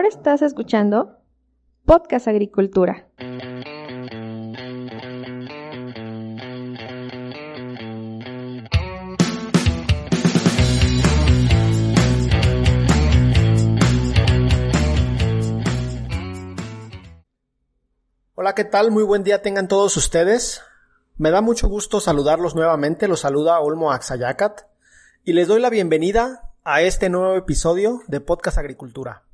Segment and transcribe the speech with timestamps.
[0.00, 1.18] Ahora estás escuchando
[1.84, 3.06] Podcast Agricultura.
[18.34, 18.90] Hola, ¿qué tal?
[18.90, 20.62] Muy buen día tengan todos ustedes.
[21.18, 23.06] Me da mucho gusto saludarlos nuevamente.
[23.06, 24.62] Los saluda Olmo Axayacat
[25.24, 29.24] y les doy la bienvenida a este nuevo episodio de Podcast Agricultura.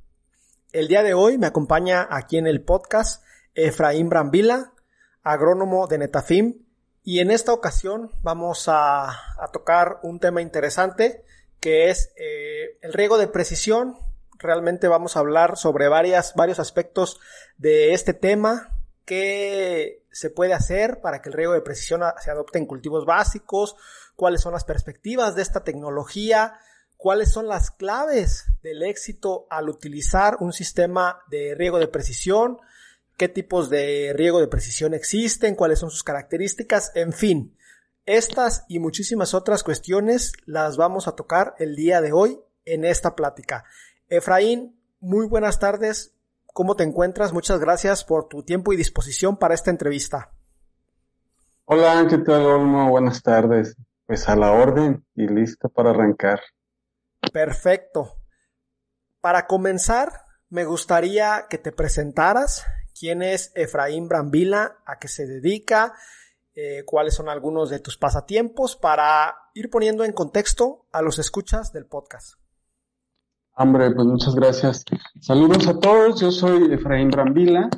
[0.77, 4.75] El día de hoy me acompaña aquí en el podcast Efraín Brambila,
[5.22, 6.66] agrónomo de Netafim,
[7.02, 9.18] y en esta ocasión vamos a,
[9.54, 11.25] tocar un tema interesante
[11.61, 13.96] que es eh, el riego de precisión.
[14.39, 17.21] Realmente vamos a hablar sobre varias, varios aspectos
[17.57, 18.68] de este tema,
[19.07, 23.77] qué se puede hacer para que el riego de precisión se adopte en cultivos básicos,
[24.14, 26.58] cuáles son las perspectivas de esta tecnología,
[26.96, 32.59] cuáles son las claves del éxito al utilizar un sistema de riego de precisión,
[33.17, 37.56] qué tipos de riego de precisión existen, cuáles son sus características, en fin.
[38.05, 43.16] Estas y muchísimas otras cuestiones las vamos a tocar el día de hoy en esta
[43.16, 43.64] plática.
[44.08, 46.14] Efraín, muy buenas tardes.
[46.47, 47.33] ¿Cómo te encuentras?
[47.33, 50.31] Muchas gracias por tu tiempo y disposición para esta entrevista.
[51.64, 52.88] Hola, ¿qué tal?
[52.88, 53.77] Buenas tardes.
[54.06, 56.41] Pues a la orden y lista para arrancar.
[57.36, 58.14] Perfecto.
[59.20, 60.08] Para comenzar,
[60.48, 62.64] me gustaría que te presentaras.
[62.98, 64.78] ¿Quién es Efraín Brambila?
[64.86, 65.92] ¿A qué se dedica?
[66.54, 68.76] Eh, ¿Cuáles son algunos de tus pasatiempos?
[68.76, 72.38] Para ir poniendo en contexto a los escuchas del podcast.
[73.52, 74.86] Hombre, pues muchas gracias.
[75.20, 77.68] Saludos a todos, yo soy Efraín Brambila,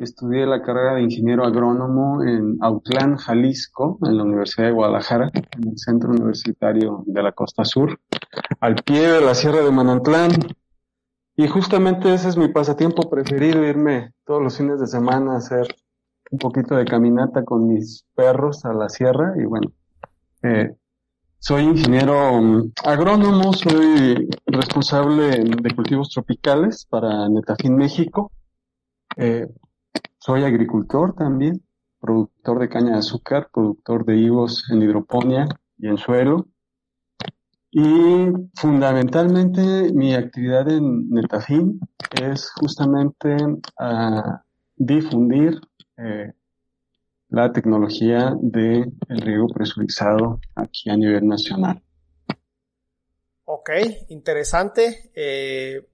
[0.00, 5.68] estudié la carrera de ingeniero agrónomo en Autlán, Jalisco, en la Universidad de Guadalajara, en
[5.68, 8.00] el Centro Universitario de la Costa Sur,
[8.60, 10.32] al pie de la Sierra de Manantlán.
[11.36, 15.66] Y justamente ese es mi pasatiempo preferido, irme todos los fines de semana a hacer
[16.30, 19.70] un poquito de caminata con mis perros a la sierra y bueno,
[20.42, 20.74] eh,
[21.38, 28.32] soy ingeniero mm, agrónomo, soy responsable de cultivos tropicales para Netafin México.
[29.16, 29.46] Eh,
[30.18, 31.62] soy agricultor también,
[32.00, 35.46] productor de caña de azúcar, productor de higos en hidroponía
[35.78, 36.46] y en suelo.
[37.78, 41.78] Y fundamentalmente mi actividad en Netafin
[42.22, 43.36] es justamente
[43.78, 44.44] a ah,
[44.76, 45.60] difundir
[45.98, 46.32] eh,
[47.28, 51.82] la tecnología de el riego presurizado aquí a nivel nacional.
[53.44, 53.68] Ok,
[54.08, 55.10] interesante.
[55.14, 55.86] Eh,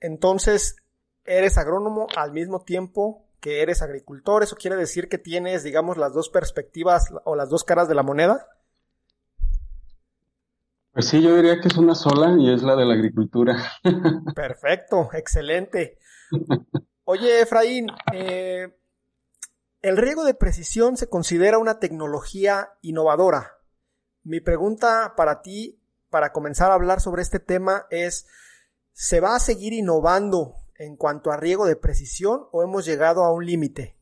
[0.00, 0.74] entonces,
[1.24, 4.42] eres agrónomo al mismo tiempo que eres agricultor.
[4.42, 8.02] ¿Eso quiere decir que tienes, digamos, las dos perspectivas o las dos caras de la
[8.02, 8.48] moneda?
[10.92, 13.56] Pues sí, yo diría que es una sola y es la de la agricultura.
[14.34, 15.98] Perfecto, excelente.
[17.04, 18.76] Oye, Efraín, eh,
[19.80, 23.52] el riego de precisión se considera una tecnología innovadora.
[24.22, 28.26] Mi pregunta para ti, para comenzar a hablar sobre este tema, es,
[28.92, 33.32] ¿se va a seguir innovando en cuanto a riego de precisión o hemos llegado a
[33.32, 33.96] un límite?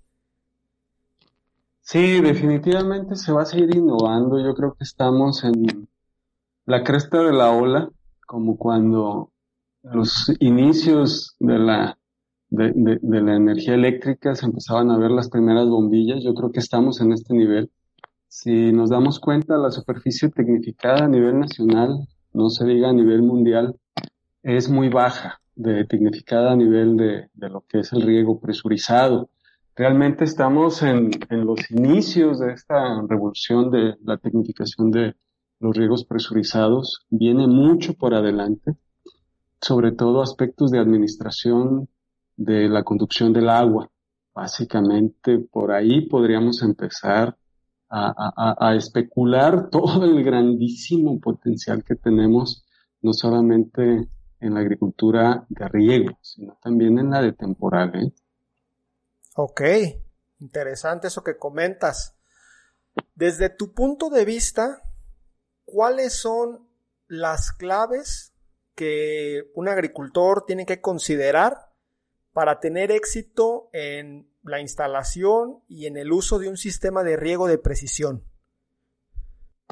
[1.82, 4.38] Sí, definitivamente se va a seguir innovando.
[4.44, 5.88] Yo creo que estamos en
[6.66, 7.90] la cresta de la ola,
[8.26, 9.32] como cuando
[9.82, 11.98] los inicios de la
[12.50, 16.22] de, la energía eléctrica se empezaban a ver las primeras bombillas.
[16.22, 17.70] Yo creo que estamos en este nivel.
[18.28, 23.22] Si nos damos cuenta, la superficie tecnificada a nivel nacional, no se diga a nivel
[23.22, 23.76] mundial,
[24.42, 29.30] es muy baja, de tecnificada a nivel de, de lo que es el riego presurizado.
[29.76, 35.14] Realmente estamos en, en los inicios de esta revolución de la tecnificación de
[35.60, 37.06] los riegos presurizados.
[37.10, 38.76] Viene mucho por adelante,
[39.60, 41.88] sobre todo aspectos de administración
[42.36, 43.90] de la conducción del agua.
[44.34, 47.36] Básicamente por ahí podríamos empezar
[47.90, 52.64] a, especular todo el grandísimo potencial que tenemos,
[53.02, 54.08] no solamente
[54.40, 57.92] en la agricultura de riego, sino también en la de temporal.
[57.96, 58.12] ¿eh?
[60.38, 62.16] Interesante eso que comentas.
[63.14, 64.82] Desde tu punto de vista,
[65.70, 66.68] ¿cuáles son
[67.06, 68.32] las claves
[68.74, 71.70] que un agricultor tiene que considerar
[72.32, 77.46] para tener éxito en la instalación y en el uso de un sistema de riego
[77.46, 78.24] de precisión?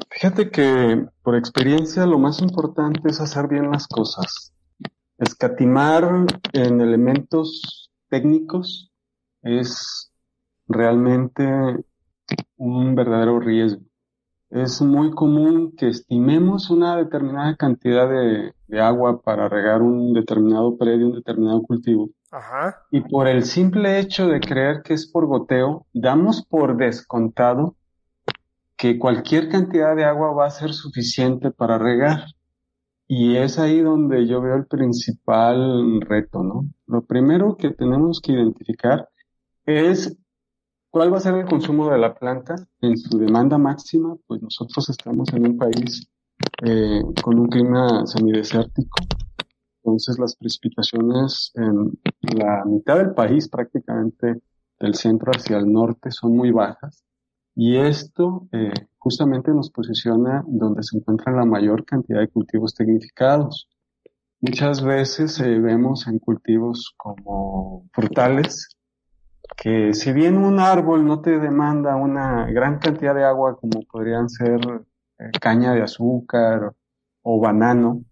[0.09, 4.53] Fíjate que por experiencia lo más importante es hacer bien las cosas.
[5.17, 8.91] Escatimar en elementos técnicos
[9.41, 10.11] es
[10.67, 11.43] realmente
[12.57, 13.88] un verdadero riesgo.
[14.49, 21.07] Es muy común que estimemos una determinada cantidad de, agua para regar un determinado predio,
[21.07, 22.09] un determinado cultivo.
[22.31, 22.83] Ajá.
[22.91, 27.75] Y por el simple hecho de creer que es por goteo, damos por descontado
[28.77, 32.25] que cualquier cantidad de agua va a ser suficiente para regar.
[33.07, 36.69] Y es ahí donde yo veo el principal reto, ¿no?
[36.85, 39.09] Lo primero que tenemos que identificar
[39.65, 40.15] es
[40.91, 44.17] ¿Cuál va a ser el consumo de la planta en su demanda máxima?
[44.25, 46.09] Pues nosotros estamos en un país
[46.63, 48.97] eh, con un clima semidesértico,
[49.83, 51.91] entonces las precipitaciones en
[52.35, 54.41] la mitad del país, prácticamente
[54.79, 57.03] del centro hacia el norte, son muy bajas
[57.55, 63.69] y esto eh, justamente nos posiciona donde se encuentra la mayor cantidad de cultivos tecnificados.
[64.41, 68.78] Muchas veces eh, vemos en cultivos como frutales
[69.55, 74.29] que si bien un árbol no te demanda una gran cantidad de agua como podrían
[74.29, 74.59] ser
[75.19, 76.73] eh, caña de azúcar
[77.21, 78.03] o banano,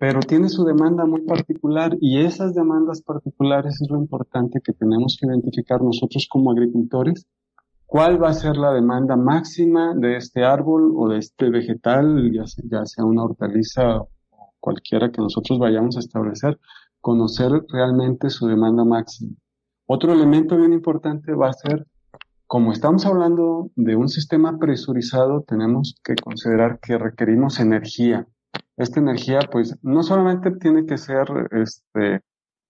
[0.00, 5.16] pero tiene su demanda muy particular y esas demandas particulares es lo importante que tenemos
[5.20, 7.26] que identificar nosotros como agricultores.
[7.84, 12.46] ¿Cuál va a ser la demanda máxima de este árbol o de este vegetal, ya
[12.46, 14.08] sea, ya sea una hortaliza o
[14.58, 16.58] cualquiera que nosotros vayamos a establecer?
[17.00, 19.36] Conocer realmente su demanda máxima.
[19.86, 21.86] Otro elemento bien importante va a ser,
[22.48, 28.26] como estamos hablando de un sistema presurizado, tenemos que considerar que requerimos energía.
[28.76, 32.20] Esta energía, pues, no solamente tiene que ser, este,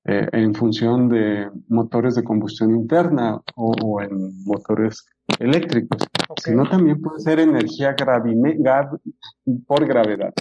[0.05, 5.07] eh, en función de motores de combustión interna o, en motores
[5.41, 6.07] eléctricos,
[6.45, 8.59] sino también puede ser energía gravime,
[9.67, 10.35] por gravedad.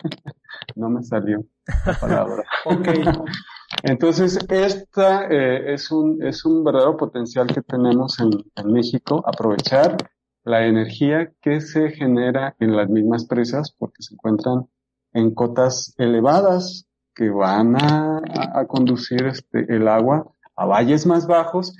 [0.74, 1.44] no me salió
[1.86, 2.44] la palabra.
[2.64, 3.04] okay.
[3.82, 8.30] Entonces, esta eh, es, un, es un verdadero potencial que tenemos en,
[8.70, 9.96] México, aprovechar
[10.44, 14.66] la energía que se genera en las mismas presas porque se encuentran
[15.12, 18.20] en cotas elevadas que van a,
[18.68, 21.74] conducir este, el agua a valles más bajos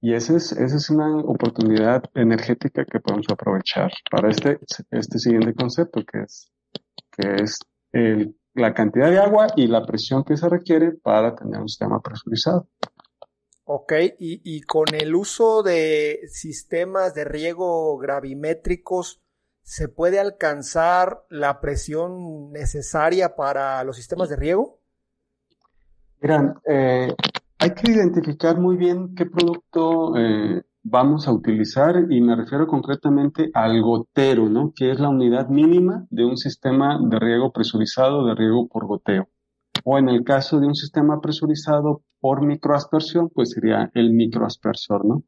[0.00, 4.58] y esa es, es una oportunidad energética que podemos aprovechar para este,
[4.90, 6.52] este siguiente concepto que es,
[7.10, 7.58] que es
[7.92, 12.00] el la cantidad de agua y la presión que se requiere para tener un sistema
[12.00, 12.68] presurizado.
[13.64, 19.22] Ok, y, y con el uso de sistemas de riego gravimétricos,
[19.62, 24.78] ¿se puede alcanzar la presión necesaria para los sistemas de riego?
[26.20, 27.08] Miran, eh,
[27.58, 33.50] hay que identificar muy bien qué producto eh, vamos a utilizar y me refiero concretamente
[33.54, 34.72] al gotero, ¿no?
[34.76, 39.28] Que es la unidad mínima de un sistema de riego presurizado de riego por goteo.
[39.84, 45.24] O en el caso de un sistema presurizado por microaspersión, pues sería el microaspersor, ¿no?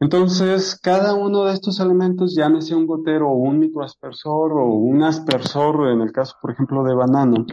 [0.00, 5.88] Entonces, cada uno de estos elementos, llámese un gotero o un microaspersor o un aspersor,
[5.90, 7.44] en el caso, por ejemplo, de banano,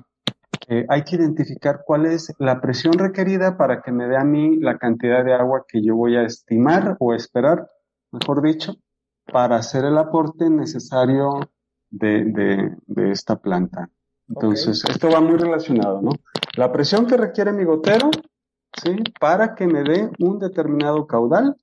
[0.90, 4.78] hay que identificar cuál es la presión requerida para que me dé a mí la
[4.78, 7.70] cantidad de agua que yo voy a estimar o esperar,
[8.12, 8.76] mejor dicho,
[9.32, 11.50] para hacer el aporte necesario
[11.90, 13.90] de, de, esta planta.
[14.28, 16.12] Entonces, esto va muy relacionado, ¿no?
[16.58, 18.10] La presión que requiere mi gotero,
[18.74, 19.04] ¿sí?
[19.20, 21.56] Para que me dé un determinado caudal,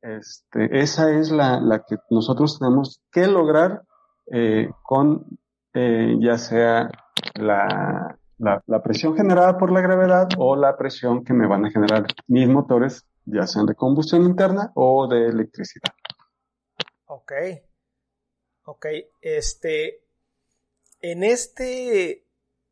[0.00, 3.82] este, esa es la, la que nosotros tenemos que lograr
[4.30, 5.26] eh, con
[5.74, 6.90] eh, ya sea
[7.34, 12.06] la, la, presión generada por la gravedad o la presión que me van a generar
[12.26, 15.92] mis motores, ya sean de combustión interna o de electricidad.
[17.06, 17.32] Ok.
[18.64, 18.86] Ok.
[19.20, 20.04] Este.
[21.00, 22.26] En este.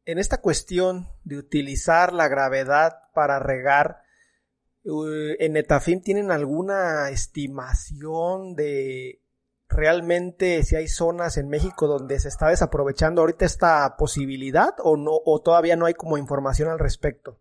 [0.04, 4.02] En esta cuestión de utilizar la gravedad para regar,
[4.82, 9.19] ¿en Netafim tienen alguna estimación de
[9.80, 15.12] realmente si hay zonas en México donde se está desaprovechando ahorita esta posibilidad o no
[15.24, 17.38] o todavía no hay como información al respecto.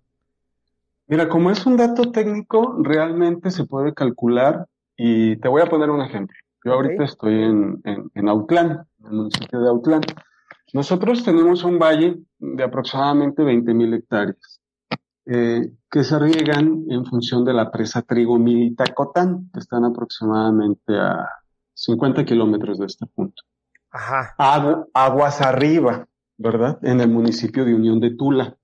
[1.07, 5.89] Mira, como es un dato técnico, realmente se puede calcular y te voy a poner
[5.89, 6.37] un ejemplo.
[6.63, 10.01] Yo ahorita estoy en, en, en Autlán, en el municipio de Autlán.
[10.71, 14.61] Nosotros tenemos un valle de aproximadamente 20.000 hectáreas
[15.25, 21.27] eh, que se riegan en función de la presa Trigo Militacotán, que están aproximadamente a
[21.79, 23.41] 50 kilómetros de este punto.
[23.91, 24.35] Ajá.
[24.93, 26.07] aguas arriba,
[26.37, 26.77] ¿verdad?
[26.83, 28.55] En el municipio de Unión de Tula.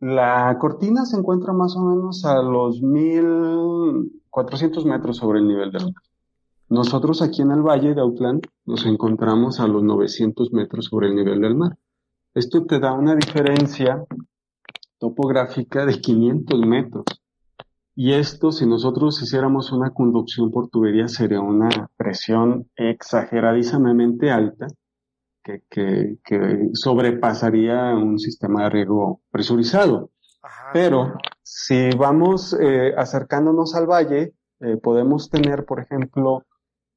[0.00, 5.84] La cortina se encuentra más o menos a los 1400 metros sobre el nivel del
[5.84, 6.02] mar.
[6.68, 11.14] Nosotros aquí en el valle de Autlán nos encontramos a los 900 metros sobre el
[11.14, 11.78] nivel del mar.
[12.34, 14.04] Esto te da una diferencia
[14.98, 17.04] topográfica de 500 metros.
[17.98, 24.66] Y esto, si nosotros hiciéramos una conducción por tubería, sería una presión exageradísimamente alta
[25.42, 30.10] que, que, que sobrepasaría un sistema de riego presurizado.
[30.74, 36.44] Pero si vamos eh, acercándonos al valle, eh, podemos tener, por ejemplo,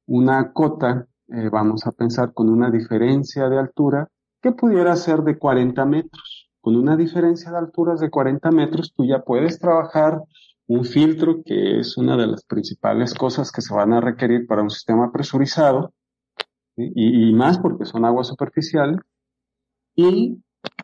[0.06, 4.08] una cota, eh, vamos a pensar con una diferencia de altura
[4.42, 6.50] que pudiera ser de 40 metros.
[6.60, 10.20] Con una diferencia de alturas de 40 metros, tú ya puedes trabajar
[10.70, 14.62] un filtro, que es una de las principales cosas que se van a requerir para
[14.62, 15.92] un sistema presurizado,
[16.76, 19.00] y, y, más porque son aguas superficiales,
[19.96, 20.38] y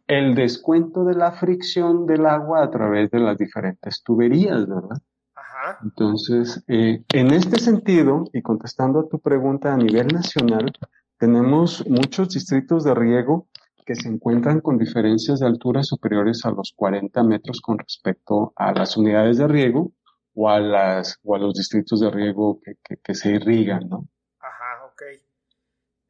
[0.09, 4.99] el descuento de la fricción del agua a través de las diferentes tuberías, ¿verdad?
[5.37, 5.79] Ajá.
[5.85, 10.73] Entonces, eh, en este sentido, y contestando a tu pregunta a nivel nacional,
[11.17, 13.47] tenemos muchos distritos de riego
[13.87, 18.73] que se encuentran con diferencias de altura superiores a los 40 metros con respecto a
[18.73, 19.93] las unidades de riego
[20.35, 24.09] o a, las, o a los distritos de riego que, que, que se irrigan, ¿no?
[24.41, 25.03] Ajá, ok.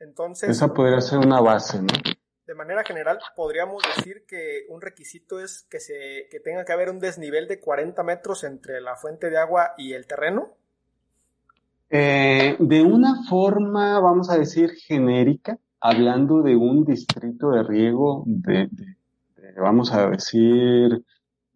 [0.00, 0.48] Entonces.
[0.48, 1.88] Esa podría ser una base, ¿no?
[2.46, 6.90] de manera general, podríamos decir que un requisito es que, se, que tenga que haber
[6.90, 10.54] un desnivel de 40 metros entre la fuente de agua y el terreno.
[11.90, 18.68] Eh, de una forma, vamos a decir, genérica, hablando de un distrito de riego de,
[19.56, 21.04] vamos a decir,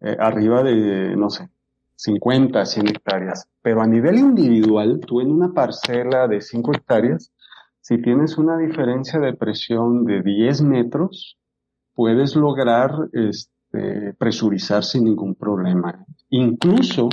[0.01, 1.49] eh, arriba de, no sé,
[1.95, 3.47] 50, 100 hectáreas.
[3.61, 7.31] Pero a nivel individual, tú en una parcela de 5 hectáreas,
[7.79, 11.37] si tienes una diferencia de presión de 10 metros,
[11.93, 16.05] puedes lograr este, presurizar sin ningún problema.
[16.29, 17.09] Incluso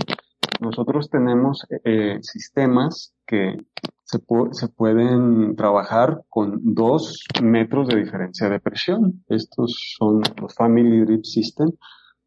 [0.61, 3.57] nosotros tenemos eh, sistemas que
[4.05, 4.19] se,
[4.53, 9.25] se, pueden trabajar con 2 metros de diferencia de presión.
[9.29, 11.71] Estos son los Family Drip System,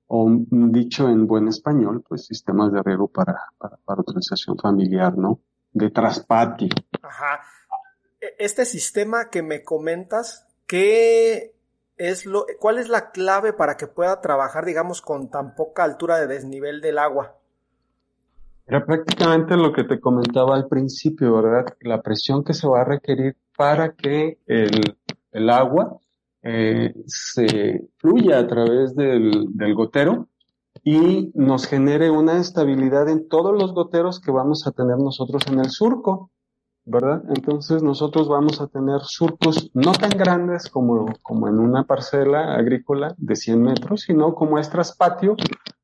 [0.07, 5.39] o dicho en buen español, pues sistemas de riego para, para, para utilización familiar, ¿no?
[5.71, 6.69] De traspatio.
[7.01, 7.41] Ajá.
[8.19, 11.55] E, este sistema que me comentas, ¿qué
[11.97, 16.19] es lo, ¿cuál es la clave para que pueda trabajar, digamos, con tan poca altura
[16.19, 17.40] de desnivel del agua?
[18.71, 21.75] Era prácticamente lo que te comentaba al principio, ¿verdad?
[21.81, 24.95] La presión que se va a requerir para que el,
[25.33, 25.97] el agua
[26.41, 30.29] eh, se fluya a través del, del gotero
[30.85, 35.59] y nos genere una estabilidad en todos los goteros que vamos a tener nosotros en
[35.59, 36.31] el surco.
[36.85, 37.23] ¿verdad?
[37.35, 43.15] Entonces nosotros vamos a tener surcos no tan grandes como, como en una parcela agrícola
[43.17, 45.35] de 100 metros, sino como es traspatio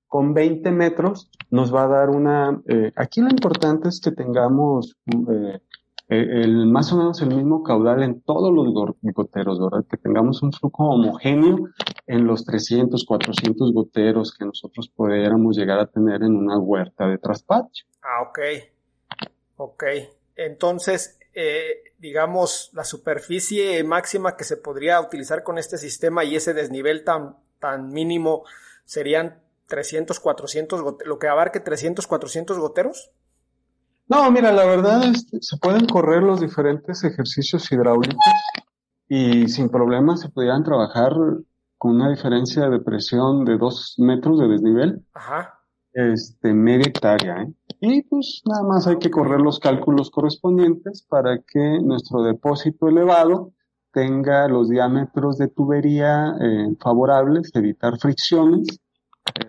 [0.07, 4.97] con 20 metros nos va a dar una, eh, aquí lo importante es que tengamos
[5.07, 5.59] eh,
[6.09, 9.85] eh, el, más o menos el mismo caudal en todos los goteros, ¿verdad?
[9.89, 11.69] Que tengamos un flujo homogéneo
[12.05, 17.17] en los 300, 400 goteros que nosotros pudiéramos llegar a tener en una huerta de
[17.17, 17.85] traspatio.
[18.01, 18.39] Ah, ok.
[19.57, 19.83] Ok.
[20.37, 26.53] Entonces, eh, digamos, la superficie máxima que se podría utilizar con este sistema y ese
[26.53, 28.43] desnivel tan, tan mínimo
[28.85, 33.11] serían 300, 400, lo que abarque 300, 400 goteros.
[34.07, 38.17] No, mira, la verdad es que se pueden correr los diferentes ejercicios hidráulicos
[39.09, 41.13] y sin problema se podrían trabajar
[41.77, 45.05] con una diferencia de presión de dos metros de desnivel.
[45.13, 45.57] Ajá
[45.97, 47.41] este, media hectárea.
[47.41, 47.53] ¿eh?
[47.81, 53.53] Y pues nada más hay que correr los cálculos correspondientes para que nuestro depósito elevado
[53.91, 58.79] tenga los diámetros de tubería eh, favorables, evitar fricciones,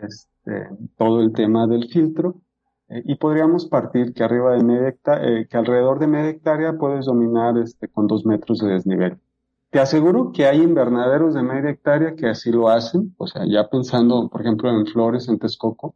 [0.03, 2.41] este, todo el tema del filtro.
[2.89, 7.07] Eh, y podríamos partir que arriba de media hectárea, que alrededor de media hectárea puedes
[7.07, 9.19] dominar este, con dos metros de desnivel.
[9.71, 13.69] Te aseguro que hay invernaderos de media hectárea que así lo hacen, o sea, ya
[13.69, 15.95] pensando, por ejemplo, en Flores, en Texcoco,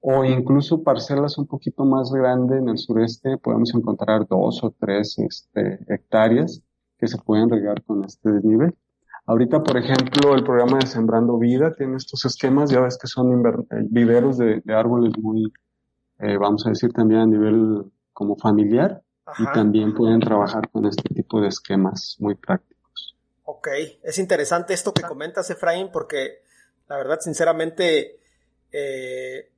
[0.00, 5.18] o incluso parcelas un poquito más grandes en el sureste, podemos encontrar dos o tres
[5.18, 6.62] este, hectáreas
[6.98, 8.76] que se pueden regar con este desnivel.
[9.26, 13.44] Ahorita, por ejemplo, el programa de Sembrando Vida tiene estos esquemas, ya ves que son
[13.46, 15.52] eh, viveros de, árboles muy,
[16.18, 19.02] eh, vamos a decir también a nivel como familiar,
[19.38, 23.16] y también pueden trabajar con este tipo de esquemas muy prácticos.
[23.44, 23.68] Ok,
[24.02, 26.42] es interesante esto que comentas, Efraín, porque
[26.88, 28.18] la verdad, sinceramente,
[28.72, 29.50] eh,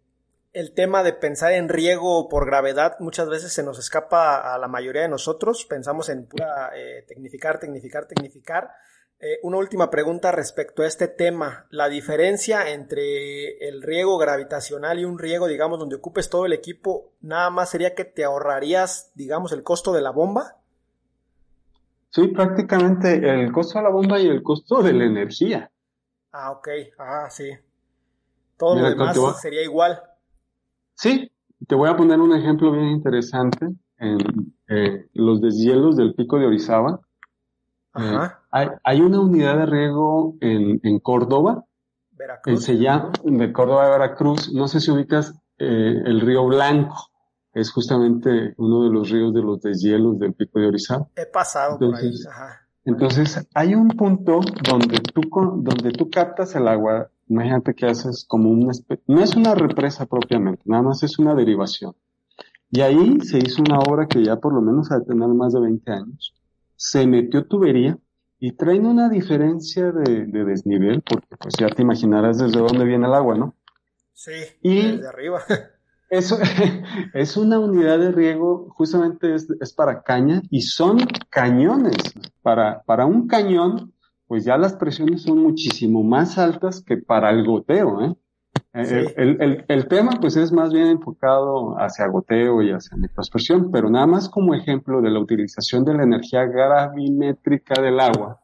[0.53, 4.69] el tema de pensar en riego por gravedad muchas veces se nos escapa a la
[4.69, 5.67] mayoría de nosotros.
[5.69, 8.71] Pensamos en pura eh, tecnificar, tecnificar, tecnificar.
[9.21, 11.67] Eh, una última pregunta respecto a este tema.
[11.71, 17.13] La diferencia entre el riego gravitacional y un riego, digamos, donde ocupes todo el equipo,
[17.21, 20.57] nada más sería que te ahorrarías, digamos, el costo de la bomba.
[22.11, 25.71] Sí, prácticamente el costo de la bomba y el costo de la energía.
[26.31, 26.69] Ah, ok.
[26.99, 27.51] Ah, sí.
[28.57, 30.01] Todo lo demás sería igual.
[30.95, 31.31] Sí,
[31.67, 33.67] te voy a poner un ejemplo bien interesante.
[33.99, 34.19] En,
[34.69, 37.01] eh, los deshielos del pico de Orizaba.
[37.97, 41.65] Eh, hay, hay, una unidad de riego en, en Córdoba.
[42.13, 42.65] Veracruz.
[42.65, 44.53] se llama, de Córdoba a Veracruz.
[44.53, 47.11] No sé si ubicas eh, el río Blanco.
[47.53, 51.07] Es justamente uno de los ríos de los deshielos del pico de Orizaba.
[51.15, 52.11] He pasado por ahí.
[52.29, 52.65] Ajá.
[52.85, 58.51] Entonces, hay un punto donde tú, donde tú captas el agua, imagínate que haces como
[58.51, 58.73] una
[59.07, 61.95] no es una represa propiamente, nada más es una derivación.
[62.71, 65.55] Y ahí se hizo una obra que ya por lo menos ha de tener más
[65.55, 66.35] de 20 años.
[66.87, 67.97] Se metió tubería
[68.39, 73.15] y traen una diferencia de, desnivel, porque pues ya te imaginarás desde dónde viene el
[73.15, 73.55] agua, ¿no?
[74.13, 75.41] Sí, y desde arriba.
[76.11, 76.37] Eso
[77.15, 80.99] es una unidad de riego, justamente es, es, para caña y son
[81.31, 81.97] cañones.
[82.43, 83.95] Para, para un cañón,
[84.27, 88.15] pues ya las presiones son muchísimo más altas que para el goteo, ¿eh?
[88.75, 93.89] El, el, el, tema pues es más bien enfocado hacia goteo y hacia microaspersión, pero
[93.89, 98.41] nada más como ejemplo de la utilización de la energía gravimétrica del agua,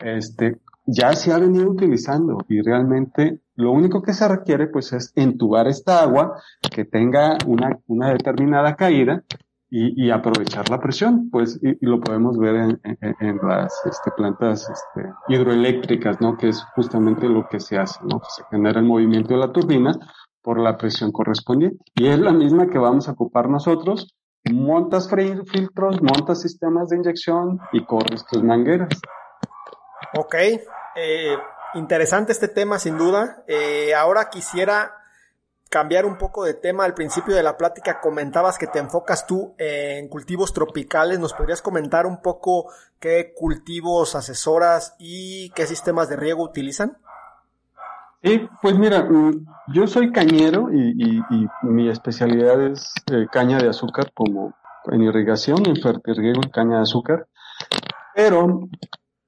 [0.00, 5.12] este, ya se ha venido utilizando y realmente lo único que se requiere pues es
[5.14, 6.42] entubar esta agua
[6.74, 9.22] que tenga una, una determinada caída
[9.70, 14.68] y, y, aprovechar la presión, pues, y, lo podemos ver en, en, las este, plantas
[14.68, 16.36] este, hidroeléctricas, ¿no?
[16.36, 18.20] Que es justamente lo que se hace, ¿no?
[18.28, 19.92] Se genera el movimiento de la turbina
[20.42, 21.78] por la presión correspondiente.
[21.94, 24.16] Y es la misma que vamos a ocupar nosotros.
[24.50, 28.88] Montas filtros, montas sistemas de inyección y corres tus mangueras.
[30.18, 30.34] Ok.
[30.96, 31.36] Eh,
[31.74, 33.44] interesante este tema, sin duda.
[33.46, 34.99] Eh, ahora quisiera
[35.70, 36.84] cambiar un poco de tema.
[36.84, 41.18] Al principio de la plática comentabas que te enfocas tú en cultivos tropicales.
[41.18, 46.98] ¿Nos podrías comentar un poco qué cultivos asesoras y qué sistemas de riego utilizan?
[48.22, 51.22] Sí, pues mira, mm, yo soy cañero y,
[51.62, 54.52] mi especialidad es eh, caña de azúcar como
[54.90, 57.28] en irrigación, en fertirriego y caña de azúcar.
[58.14, 58.68] Pero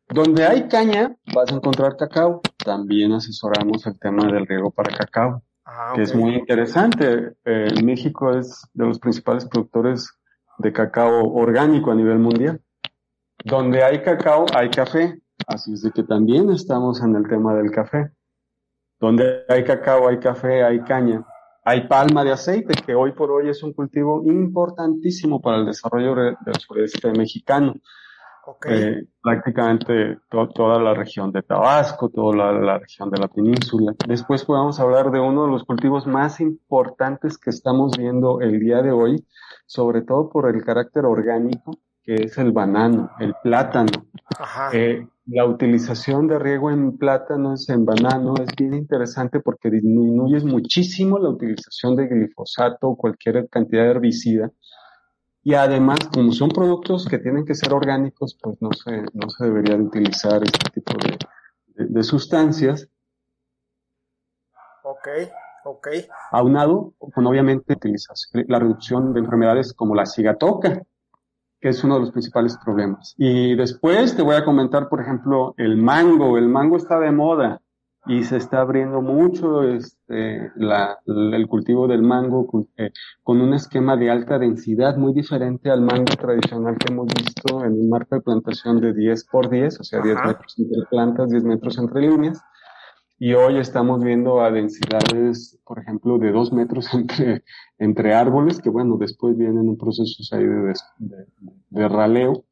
[0.09, 2.43] donde hay caña, vas a encontrar cacao.
[2.63, 5.43] También asesoramos el tema del riego para cacao,
[5.73, 7.35] ah, que es muy interesante.
[7.45, 10.11] Eh, México es de los principales productores
[10.59, 12.61] de cacao orgánico a nivel mundial.
[13.45, 15.19] Donde hay cacao, hay café.
[15.47, 18.11] Así es de que también estamos en el tema del café.
[19.01, 21.25] Donde hay cacao, hay café, hay caña.
[21.65, 26.15] Hay palma de aceite, que hoy por hoy es un cultivo importantísimo para el desarrollo
[26.15, 27.75] del sureste mexicano.
[28.69, 33.95] Eh, prácticamente toda la región de Tabasco, toda la, región de la península.
[34.07, 38.83] Después podemos hablar de uno de los cultivos más importantes que estamos viendo el día
[38.83, 39.25] de hoy,
[39.67, 44.07] sobre todo por el carácter orgánico, que es el banano, el plátano.
[44.73, 51.17] Eh, la utilización de riego en plátanos, en banano, es bien interesante porque disminuye muchísimo
[51.19, 54.51] la utilización de glifosato o cualquier cantidad de herbicida
[55.45, 59.45] y además, como son productos que tienen que ser orgánicos, pues no se, no se
[59.45, 62.89] debería de utilizar este tipo de, de, sustancias.
[64.85, 65.09] Ok,
[65.65, 65.89] ok.
[66.31, 67.77] Aunado, con obviamente
[68.47, 70.83] la reducción de enfermedades como la cigatoca,
[71.61, 73.15] que es uno de los principales problemas.
[73.19, 76.39] Y después te voy a comentar, por ejemplo, el mango.
[76.39, 77.61] El mango está de moda
[78.07, 82.91] y se está abriendo mucho este, la, el cultivo del mango con, eh,
[83.23, 87.75] con, un esquema de alta densidad muy diferente al mango tradicional que hemos visto en
[87.75, 91.45] un marco de plantación de 10 por 10, o sea, 10 metros entre plantas, 10
[91.45, 92.43] metros entre líneas.
[93.19, 97.45] Y hoy estamos viendo a densidades, por ejemplo, de 2 metros entre,
[97.79, 101.27] entre árboles, que bueno, después vienen un proceso ahí de, de,
[101.71, 102.45] de, raleo.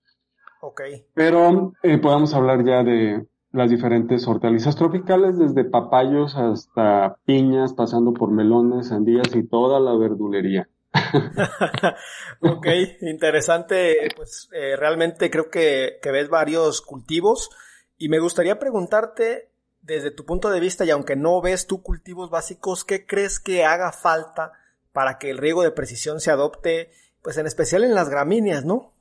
[0.62, 1.06] Okay.
[1.14, 8.12] Pero eh, podemos hablar ya de, las diferentes hortalizas tropicales, desde papayos hasta piñas, pasando
[8.12, 10.68] por melones, sandías y toda la verdulería.
[12.40, 12.66] ok,
[13.02, 14.08] interesante.
[14.14, 17.50] Pues eh, realmente creo que, que ves varios cultivos
[17.98, 19.50] y me gustaría preguntarte
[19.82, 23.64] desde tu punto de vista y aunque no ves tú cultivos básicos, ¿qué crees que
[23.64, 24.52] haga falta
[24.92, 26.90] para que el riego de precisión se adopte,
[27.22, 28.92] pues en especial en las gramíneas, ¿no?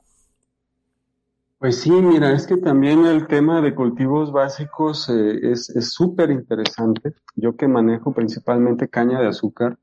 [1.60, 7.12] Pues sí, mira, es que también el tema de cultivos básicos eh, es súper interesante.
[7.36, 9.78] Yo que manejo principalmente caña de azúcar.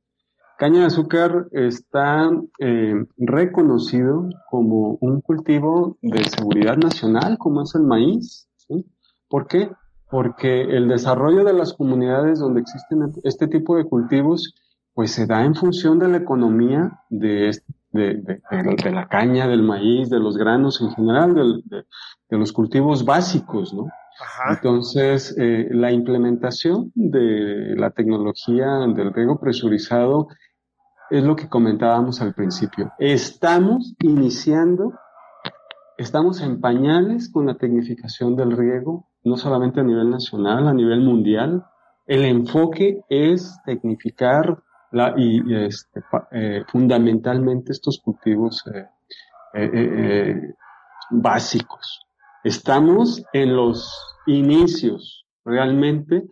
[0.57, 7.83] Caña de azúcar está eh, reconocido como un cultivo de seguridad nacional, como es el
[7.83, 8.49] maíz.
[9.29, 9.69] ¿Por qué?
[10.09, 14.55] Porque el desarrollo de las comunidades donde existen este tipo de cultivos,
[14.95, 19.63] pues se da en función de la economía de, este de, de, la caña, del
[19.63, 23.87] maíz, de los granos en general, de, los cultivos básicos, ¿no?
[24.49, 30.27] Entonces, eh, la implementación de la tecnología del riego presurizado
[31.09, 32.91] es lo que comentábamos al principio.
[32.99, 34.93] Estamos iniciando,
[35.97, 41.01] estamos en pañales con la tecnificación del riego, no solamente a nivel nacional, a nivel
[41.01, 41.65] mundial.
[42.05, 48.85] El enfoque es tecnificar la, y, este, eh, fundamentalmente estos cultivos eh,
[49.53, 50.53] eh,
[51.11, 52.01] básicos.
[52.43, 53.91] Estamos en los
[54.25, 56.27] inicios realmente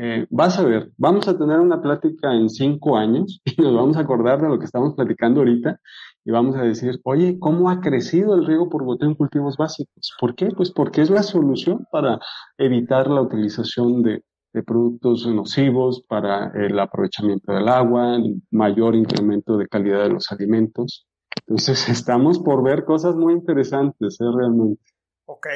[0.00, 3.96] eh, vas a ver, vamos a tener una plática en cinco años y nos vamos
[3.96, 5.80] a acordar de lo que estamos platicando ahorita
[6.24, 10.14] y vamos a decir, oye, ¿cómo ha crecido el riego por goteo en cultivos básicos?
[10.20, 10.50] ¿Por qué?
[10.56, 12.20] Pues porque es la solución para
[12.58, 14.22] evitar la utilización de,
[14.52, 18.18] de productos nocivos, para el aprovechamiento del agua,
[18.50, 21.06] mayor incremento de calidad de los alimentos.
[21.46, 24.24] Entonces estamos por ver cosas muy interesantes, ¿eh?
[24.34, 24.82] realmente.
[25.26, 25.46] Ok.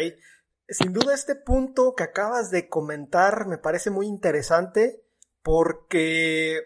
[0.68, 5.02] Sin duda este punto que acabas de comentar me parece muy interesante
[5.42, 6.60] porque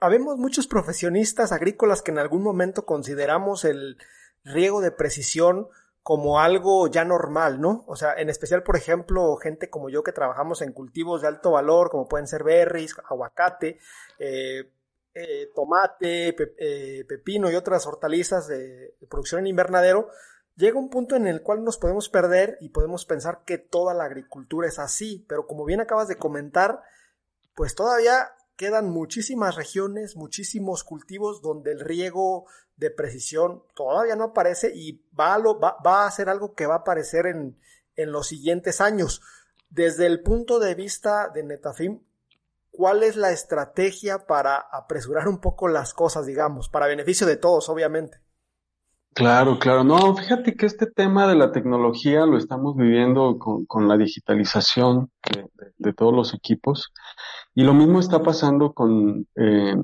[0.00, 3.98] habemos muchos profesionistas agrícolas que en algún momento consideramos el
[4.44, 5.68] riego de precisión
[6.02, 7.84] como algo ya normal, ¿no?
[7.86, 11.50] O sea, en especial, por ejemplo, gente como yo que trabajamos en cultivos de alto
[11.50, 13.78] valor, como pueden ser berries, aguacate,
[14.18, 14.70] eh,
[15.14, 20.08] eh, tomate, eh, pepino y otras hortalizas de producción en invernadero,
[20.56, 24.04] llega un punto en el cual nos podemos perder y podemos pensar que toda la
[24.04, 26.82] agricultura es así, pero como bien acabas de comentar,
[27.54, 32.46] pues todavía quedan muchísimas regiones, muchísimos cultivos donde el riego
[32.78, 36.78] de precisión todavía no aparece y va a, va, a ser algo que va a
[36.78, 37.58] aparecer en,
[37.96, 39.20] en los siguientes años.
[39.68, 42.00] Desde el punto de vista de Netafim,
[42.70, 47.68] ¿cuál es la estrategia para apresurar un poco las cosas, digamos, para beneficio de todos,
[47.68, 48.20] obviamente?
[49.12, 49.82] Claro, claro.
[49.82, 55.10] No, fíjate que este tema de la tecnología lo estamos viviendo con, la digitalización
[55.78, 56.92] de, todos los equipos
[57.54, 59.74] y lo mismo está pasando con eh,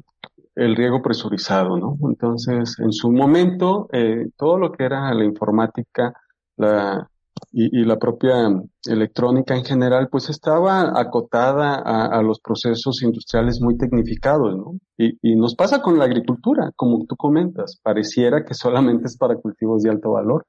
[0.55, 1.97] el riego presurizado, ¿no?
[2.09, 6.15] Entonces, en su momento, eh, todo lo que era la informática,
[6.57, 7.09] la,
[7.53, 8.49] y, la propia
[8.85, 14.79] electrónica en general, pues estaba acotada a, los procesos industriales muy tecnificados, ¿no?
[14.97, 19.37] Y, y, nos pasa con la agricultura, como tú comentas, pareciera que solamente es para
[19.37, 20.47] cultivos de alto valor.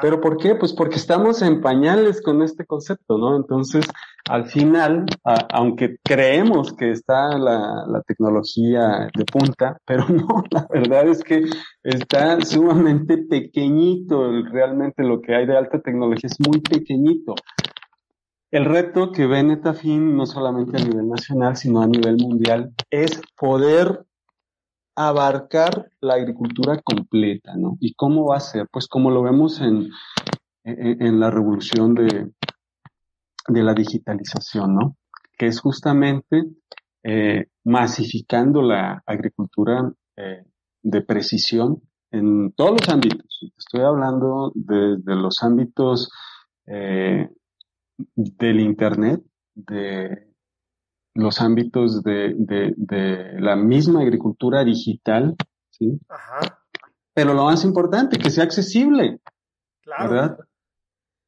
[0.00, 0.54] ¿Pero por qué?
[0.54, 3.36] Pues porque estamos en pañales con este concepto, ¿no?
[3.36, 3.86] Entonces,
[4.28, 5.06] al final,
[5.52, 11.44] aunque creemos que está la, la, tecnología de punta, pero no, la verdad es que
[11.82, 17.34] está sumamente pequeñito, realmente lo que hay de alta tecnología es muy pequeñito.
[18.50, 23.20] El reto que ve Netafin, no solamente a nivel nacional, sino a nivel mundial, es
[23.36, 24.04] poder
[24.96, 27.76] abarcar la agricultura completa, ¿no?
[27.80, 28.68] ¿Y cómo va a ser?
[28.70, 29.90] Pues como lo vemos en,
[30.64, 32.30] en, la revolución de,
[33.48, 34.96] de la digitalización, ¿no?
[35.36, 36.44] Que es justamente
[37.02, 40.44] eh, masificando la agricultura eh,
[40.82, 43.52] de precisión en todos los ámbitos.
[43.58, 46.10] Estoy hablando de, de los ámbitos
[46.66, 47.28] eh,
[47.96, 49.22] del Internet,
[49.54, 50.33] de
[51.14, 55.36] los ámbitos de, de, de la misma agricultura digital,
[55.70, 55.98] ¿sí?
[56.08, 56.58] Ajá.
[57.14, 59.20] Pero lo más importante, que sea accesible,
[59.82, 60.10] claro.
[60.10, 60.38] ¿verdad?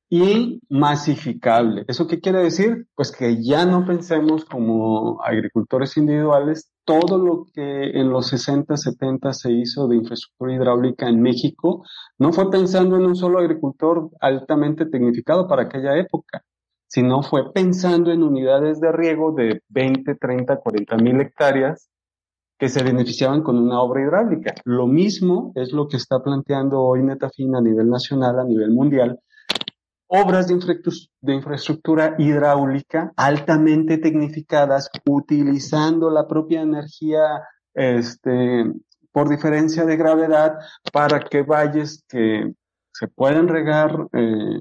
[0.08, 1.84] Y masificable.
[1.88, 2.88] ¿Eso qué quiere decir?
[2.94, 9.32] Pues que ya no pensemos como agricultores individuales todo lo que en los 60, 70
[9.32, 11.84] se hizo de infraestructura hidráulica en México,
[12.18, 16.44] no fue pensando en un solo agricultor altamente tecnificado para aquella época
[16.86, 21.88] sino fue pensando en unidades de riego de 20, 30, 40 mil hectáreas
[22.58, 24.54] que se beneficiaban con una obra hidráulica.
[24.64, 29.20] Lo mismo es lo que está planteando hoy Netafin a nivel nacional, a nivel mundial,
[30.08, 37.42] obras de, infraestructura hidráulica altamente tecnificadas, utilizando la propia energía
[37.74, 38.72] este,
[39.12, 40.54] por diferencia de gravedad
[40.92, 42.52] para que valles que
[42.92, 44.60] se pueden regar eh,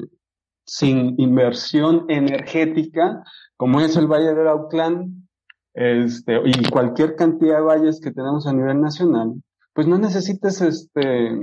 [0.65, 3.23] sin inversión energética,
[3.57, 5.27] como es el Valle del Autlán,
[5.73, 9.33] este, y cualquier cantidad de valles que tenemos a nivel nacional,
[9.73, 11.41] pues no necesitas este,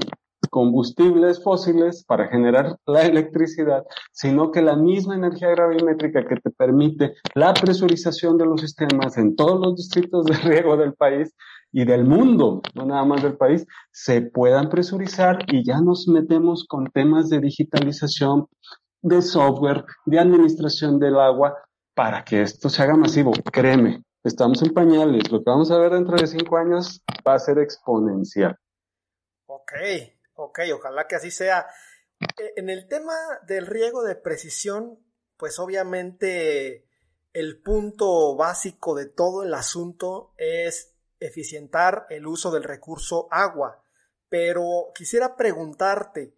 [0.52, 7.14] combustibles fósiles para generar la electricidad, sino que la misma energía gravimétrica que te permite
[7.34, 11.34] la presurización de los sistemas en todos los distritos de riego del país
[11.72, 16.66] y del mundo, no nada más del país, se puedan presurizar y ya nos metemos
[16.68, 18.46] con temas de digitalización,
[19.02, 21.58] de software, de administración del agua,
[21.94, 23.32] para que esto se haga masivo.
[23.52, 25.30] Créeme, estamos en pañales.
[25.30, 28.56] Lo que vamos a ver dentro de cinco años va a ser exponencial.
[29.46, 29.72] Ok,
[30.34, 31.66] ok, ojalá que así sea.
[32.38, 33.14] E, en el tema
[33.46, 34.98] del riego de precisión,
[35.36, 36.86] pues obviamente
[37.32, 43.82] el punto básico de todo el asunto es eficientar el uso del recurso agua.
[44.28, 46.34] Pero quisiera preguntarte,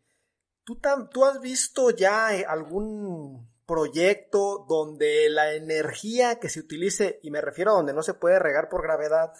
[0.64, 7.30] ¿tú, ¿tú has visto ya eh, algún proyecto donde la energía que se utilice, y
[7.30, 9.32] me refiero a donde no se puede regar por gravedad,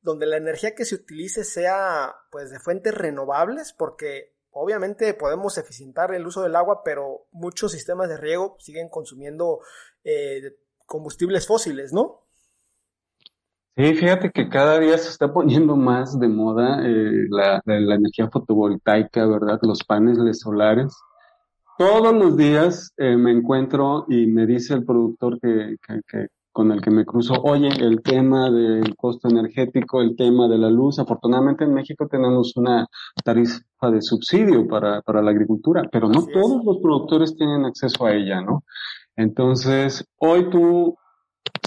[0.00, 6.14] donde la energía que se utilice sea pues de fuentes renovables, porque obviamente podemos eficientar
[6.14, 9.60] el uso del agua, pero muchos sistemas de riego siguen consumiendo
[10.04, 12.25] eh, combustibles fósiles, ¿no?
[13.76, 19.26] Sí, fíjate que cada día se está poniendo más de moda eh, la, energía fotovoltaica,
[19.26, 19.58] ¿verdad?
[19.60, 20.96] Los paneles solares.
[21.76, 25.76] Todos los días eh, me encuentro y me dice el productor que,
[26.08, 30.56] que, con el que me cruzo, oye, el tema del costo energético, el tema de
[30.56, 32.86] la luz, afortunadamente en México tenemos una
[33.22, 38.14] tarifa de subsidio para, para la agricultura, pero no todos los productores tienen acceso a
[38.14, 38.64] ella, ¿no?
[39.16, 40.96] Entonces, hoy tú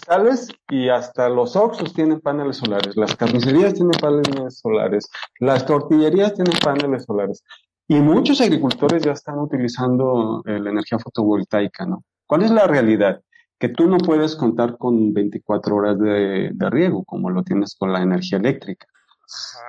[0.06, 6.34] sales y hasta los Oxos tienen paneles solares, las carnicerías tienen paneles solares, las tortillerías
[6.34, 7.44] tienen paneles solares.
[7.88, 12.04] Y muchos agricultores ya están utilizando eh, la energía fotovoltaica, ¿no?
[12.28, 13.22] ¿Cuál es la realidad?
[13.60, 18.02] que tú no puedes contar con 24 horas de, riego como lo tienes con la
[18.02, 18.88] energía eléctrica.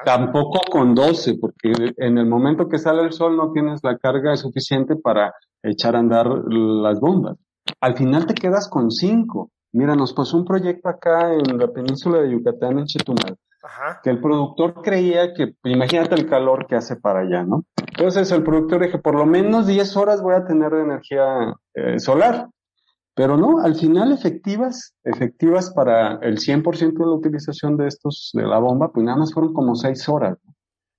[0.05, 4.37] Tampoco con 12, porque en el momento que sale el sol no tienes la carga
[4.37, 7.37] suficiente para echar a andar las bombas.
[7.81, 9.51] Al final te quedas con 5.
[9.73, 13.37] Mira, nos pasó un proyecto acá en la península de Yucatán, en Chetumal,
[14.03, 17.65] que el productor creía que, imagínate el calor que hace para allá, ¿no?
[17.77, 21.99] Entonces el productor dijo, por lo menos 10 horas voy a tener de energía eh,
[21.99, 22.49] solar.
[23.15, 28.47] Pero no, al final efectivas, efectivas para el 100% de la utilización de estos, de
[28.47, 30.39] la bomba, pues nada más fueron como seis horas.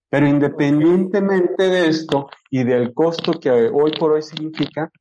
[0.09, 4.91] Pero independientemente de esto y del costo que hoy por hoy significa,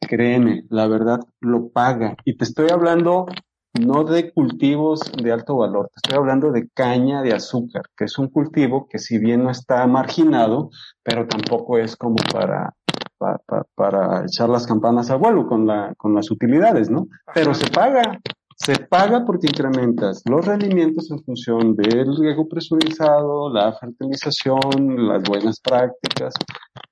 [0.00, 2.16] créeme, la verdad lo paga.
[2.24, 3.26] Y te estoy hablando
[3.80, 8.18] no de cultivos de alto valor, te estoy hablando de caña de azúcar, que es
[8.18, 10.70] un cultivo que si bien no está marginado,
[11.02, 12.74] pero tampoco es como para
[13.74, 17.08] para echar las campanas al vuelo con, la, con las utilidades, ¿no?
[17.34, 18.20] Pero se paga,
[18.56, 25.60] se paga porque incrementas los rendimientos en función del riego presurizado, la fertilización, las buenas
[25.60, 26.34] prácticas.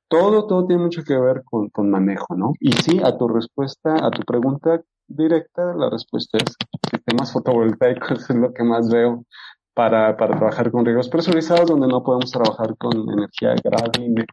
[0.07, 2.53] Todo, todo tiene mucho que ver con, con manejo, ¿no?
[2.61, 6.55] Y sí, a tu respuesta, a tu pregunta directa, la respuesta es
[6.91, 9.25] sistemas fotovoltaicos es lo que más veo
[9.73, 14.27] para, para trabajar con riegos presurizados donde no podemos trabajar con energía grave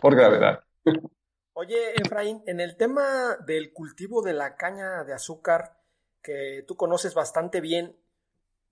[0.00, 0.60] por gravedad.
[1.56, 5.83] Oye, Efraín, en el tema del cultivo de la caña de azúcar,
[6.24, 7.94] que tú conoces bastante bien,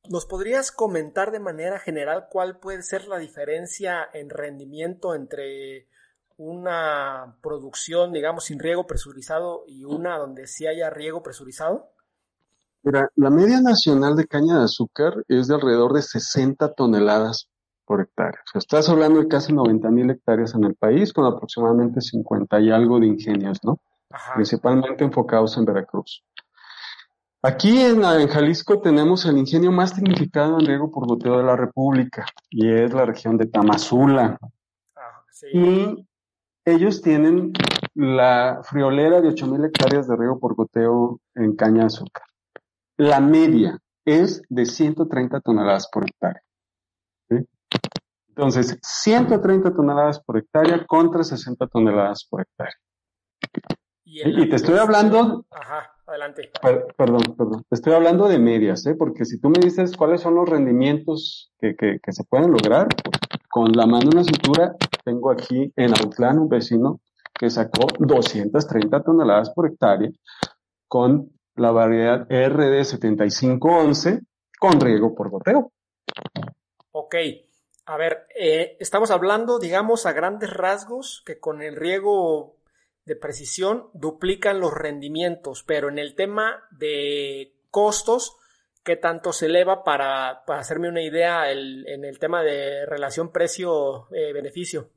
[0.09, 5.87] ¿nos podrías comentar de manera general cuál puede ser la diferencia en rendimiento entre
[6.39, 11.93] una producción, digamos, sin riego presurizado y una donde sí haya riego presurizado?
[12.83, 17.49] Mira, la media nacional de caña de azúcar es de alrededor de 60 toneladas
[17.85, 18.41] por hectárea.
[18.45, 22.61] O sea, estás hablando de casi 90 mil hectáreas en el país, con aproximadamente 50
[22.61, 23.79] y algo de ingenios, ¿no?
[24.35, 26.25] Principalmente enfocados en Veracruz.
[27.45, 32.25] Aquí en, Jalisco tenemos el ingenio más significado en riego por goteo de la República,
[32.49, 34.39] y es la región de Tamazula.
[34.95, 36.07] Ah, y
[36.65, 37.53] ellos tienen
[37.95, 42.23] la friolera de 8.000 hectáreas de riego por goteo en caña de azúcar.
[42.97, 46.43] La media es de 130 toneladas por hectárea.
[48.29, 52.77] Entonces, 130 toneladas por hectárea contra 60 toneladas por hectárea.
[54.05, 55.45] Y, te estoy hablando...
[55.51, 56.51] Ajá, adelante.
[56.97, 57.65] perdón, perdón.
[57.69, 58.95] Te estoy hablando de medias, ¿eh?
[58.95, 62.89] Porque si tú me dices cuáles son los rendimientos que, que, que se pueden lograr,
[63.03, 63.19] pues,
[63.51, 67.01] con la mano en la cintura, tengo aquí en Autlán un vecino
[67.35, 70.11] que sacó 230 toneladas por hectárea
[70.89, 74.21] con la variedad RD7511
[74.59, 75.73] con riego por goteo.
[76.93, 77.15] Ok,
[77.87, 82.57] a ver, eh, estamos hablando, digamos, a grandes rasgos, que con el riego
[83.05, 88.37] de precisión duplican los rendimientos, pero en el tema de costos,
[88.85, 94.91] ¿qué tanto se eleva para, para hacerme una idea en el tema de relación precio-beneficio?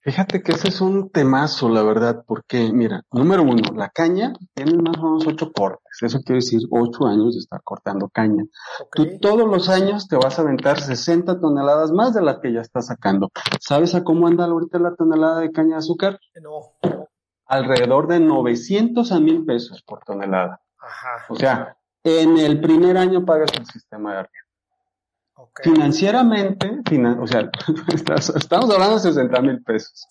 [0.00, 4.80] Fíjate que ese es un temazo, la verdad, porque mira, número uno, la caña tiene
[4.80, 5.84] más o menos ocho cortes.
[6.00, 8.44] Eso quiere decir ocho años de estar cortando caña.
[8.92, 12.60] Tú todos los años te vas a aventar 60 toneladas más de las que ya
[12.60, 13.28] estás sacando.
[13.60, 16.18] ¿Sabes a cómo anda ahorita la tonelada de caña de azúcar?
[16.40, 16.72] No.
[17.48, 20.60] Alrededor de 900 a 1000 pesos por tonelada.
[20.78, 21.24] Ajá.
[21.28, 24.48] O sea, en el primer año pagas el sistema de arriba.
[25.62, 26.82] Financieramente,
[27.20, 27.48] o sea,
[28.34, 30.06] estamos hablando de 60 mil pesos.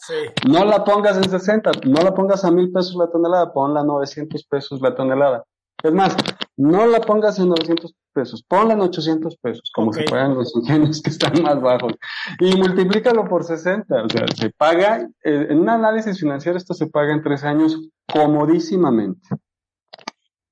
[0.48, 3.84] No la pongas en 60, no la pongas a mil pesos la tonelada, ponla a
[3.84, 5.44] 900 pesos la tonelada.
[5.84, 6.16] Es más,
[6.56, 11.04] no la pongas en 900 pesos, ponla en 800 pesos, como se pagan los ingenios
[11.04, 11.94] que están más bajos,
[12.40, 16.88] y multiplícalo por 60, o sea, se paga, eh, en un análisis financiero esto se
[16.88, 17.78] paga en tres años
[18.12, 19.30] comodísimamente.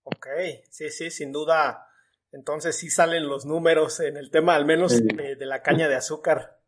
[0.03, 0.27] Ok,
[0.69, 1.87] sí, sí, sin duda,
[2.31, 6.59] entonces sí salen los números en el tema al menos de la caña de azúcar.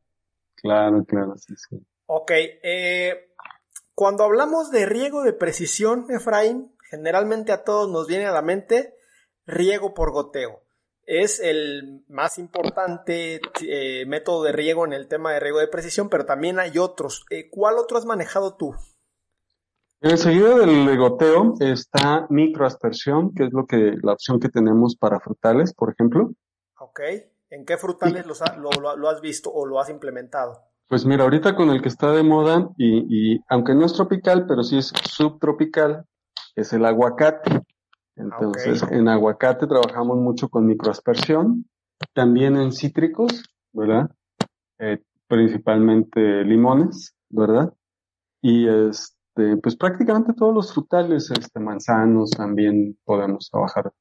[0.56, 1.78] Claro, claro, sí, sí.
[2.08, 3.34] Ok, eh,
[3.94, 8.96] cuando hablamos de riego de precisión, Efraín, generalmente a todos nos viene a la mente
[9.46, 10.67] riego por goteo.
[11.08, 16.10] Es el más importante eh, método de riego en el tema de riego de precisión,
[16.10, 17.26] pero también hay otros.
[17.32, 18.76] Eh, ¿Cuál otro has manejado tú?
[20.02, 25.74] Enseguida del goteo está microaspersión, que es lo que la opción que tenemos para frutales,
[25.74, 26.34] por ejemplo.
[26.78, 27.00] Ok.
[27.50, 30.68] ¿En qué frutales lo has visto o lo has implementado?
[30.88, 34.64] Pues mira, ahorita con el que está de moda, y, aunque no es tropical, pero
[34.64, 36.06] sí es subtropical,
[36.56, 37.62] es el aguacate.
[38.18, 41.66] Entonces, en aguacate trabajamos mucho con microaspersión,
[42.14, 44.10] también en cítricos, ¿verdad?
[44.80, 47.74] Eh, principalmente limones, ¿verdad?
[48.42, 53.92] Y este, pues prácticamente todos los frutales, este, manzanos también podemos trabajar.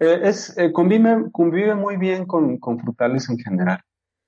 [0.00, 3.80] Eh, es, eh, convive, convive muy bien con, con frutales en general.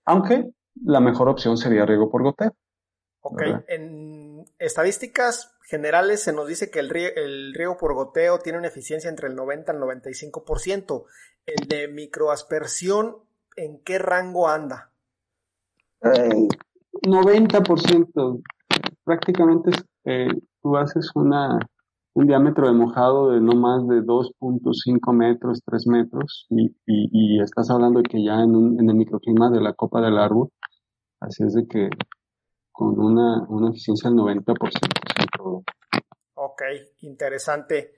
[0.05, 0.51] Aunque
[0.85, 2.55] la mejor opción sería riego por goteo.
[3.23, 6.89] Ok, en estadísticas generales se nos dice que el
[7.55, 11.05] riego, por goteo tiene una eficiencia entre el 90 y el 95%.
[11.47, 13.17] El de microaspersión,
[13.57, 14.91] ¿en qué rango anda?
[16.03, 18.43] 90%.
[19.05, 19.71] Prácticamente
[20.05, 20.29] eh,
[20.63, 21.59] tú haces una,
[22.15, 27.71] un diámetro de mojado de no más de 2.5 metros, 3 metros, y, y, estás
[27.71, 30.51] hablando de que ya en, un, en el microclima de la copa del árbol
[31.21, 31.91] Así es de que
[32.73, 34.57] con una, una eficiencia del 90%
[36.35, 36.63] Ok,
[37.01, 37.95] interesante.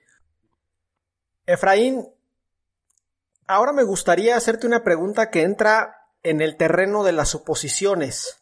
[1.45, 2.07] Efraín,
[3.47, 8.41] ahora me gustaría hacerte una pregunta que entra en el terreno de las suposiciones.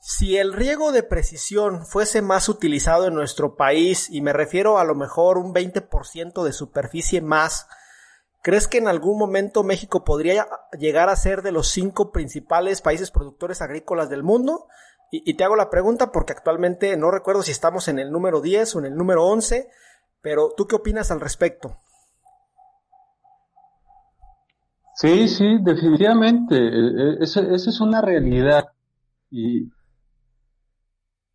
[0.00, 4.84] Si el riego de precisión fuese más utilizado en nuestro país, y me refiero a
[4.84, 7.66] lo mejor un 20% de superficie más,
[8.44, 10.46] ¿Crees que en algún momento México podría
[10.78, 14.66] llegar a ser de los cinco principales países productores agrícolas del mundo?
[15.16, 18.74] Y, te hago la pregunta porque actualmente no recuerdo si estamos en el número 10
[18.74, 19.68] o en el número 11,
[20.20, 21.76] pero ¿tú qué opinas al respecto?
[24.96, 26.56] Sí, sí, definitivamente.
[26.56, 28.64] E, e, esa es una realidad.
[29.30, 29.70] Y,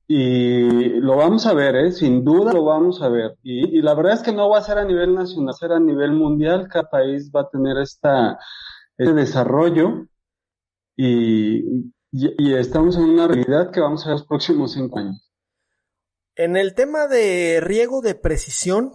[0.07, 1.91] y lo vamos a ver, ¿eh?
[1.93, 3.37] sin duda lo vamos a ver.
[3.43, 5.71] Y, la verdad es que no va a ser a nivel nacional, va a ser
[5.71, 6.67] a nivel mundial.
[6.67, 8.37] Cada país va a tener esta,
[8.97, 10.05] este desarrollo
[10.97, 15.31] y, y, estamos en una realidad que vamos a ver los próximos cinco años.
[16.35, 18.93] En el tema de riego de precisión,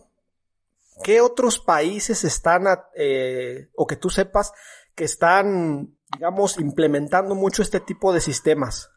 [1.02, 2.64] ¿qué otros países están,
[2.96, 4.52] eh, o que tú sepas,
[4.94, 8.90] que están, digamos, implementando mucho este tipo de sistemas?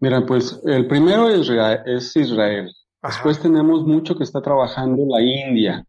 [0.00, 2.70] Mira, pues el primero es Israel.
[3.02, 5.84] Después tenemos mucho que está trabajando la India,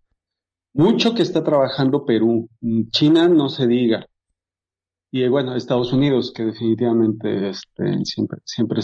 [0.74, 2.50] mucho que está trabajando Perú,
[2.92, 4.06] China no se diga.
[5.12, 8.82] Y bueno, Estados Unidos, que definitivamente este, siempre, siempre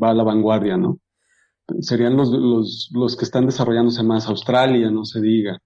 [0.00, 1.00] va a la vanguardia, ¿no?
[1.80, 5.58] Serían los, los, los que están desarrollándose más, Australia, no se diga.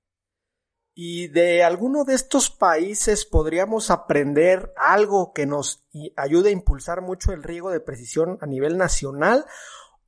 [0.95, 5.85] ¿Y de alguno de estos países podríamos aprender algo que nos
[6.17, 9.45] ayude a impulsar mucho el riego de precisión a nivel nacional?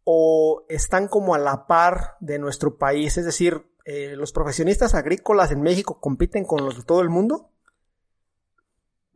[0.05, 3.19] ¿O están como a la par de nuestro país?
[3.19, 7.51] Es decir, eh, ¿los profesionistas agrícolas en México compiten con los de todo el mundo?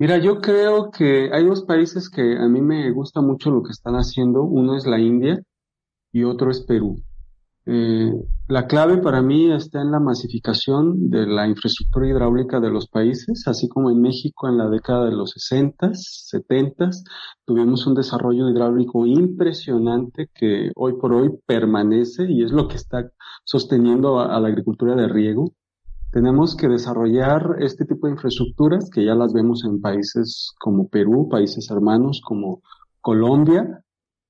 [0.00, 3.72] Mira, yo creo que hay dos países que a mí me gusta mucho lo que
[3.72, 4.42] están haciendo.
[4.44, 5.38] Uno es la India
[6.10, 7.02] y otro es Perú.
[7.66, 8.10] Eh,
[8.48, 13.46] la clave para mí está en la masificación de la infraestructura hidráulica de los países,
[13.46, 16.90] así como en México en la década de los 60, 70
[17.44, 23.10] tuvimos un desarrollo hidráulico impresionante que hoy por hoy permanece y es lo que está
[23.44, 25.52] sosteniendo a, la agricultura de riego.
[26.12, 31.28] Tenemos que desarrollar este tipo de infraestructuras que ya las vemos en países como Perú,
[31.30, 32.62] países hermanos como
[33.00, 33.82] Colombia,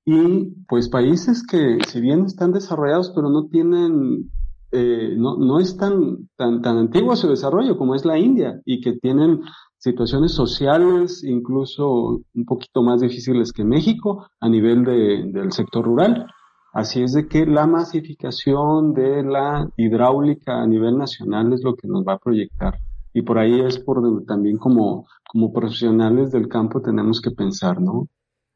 [0.05, 4.31] y pues países que si bien están desarrollados pero no tienen,
[4.72, 8.81] eh, no, no es tan, tan, tan antiguo su desarrollo como es la India y
[8.81, 9.41] que tienen
[9.78, 16.26] situaciones sociales incluso un poquito más difíciles que México a nivel de, del sector rural.
[16.73, 21.89] Así es de que la masificación de la hidráulica a nivel nacional es lo que
[21.89, 22.79] nos va a proyectar.
[23.12, 27.81] Y por ahí es por donde también como, como profesionales del campo tenemos que pensar,
[27.81, 28.09] ¿no?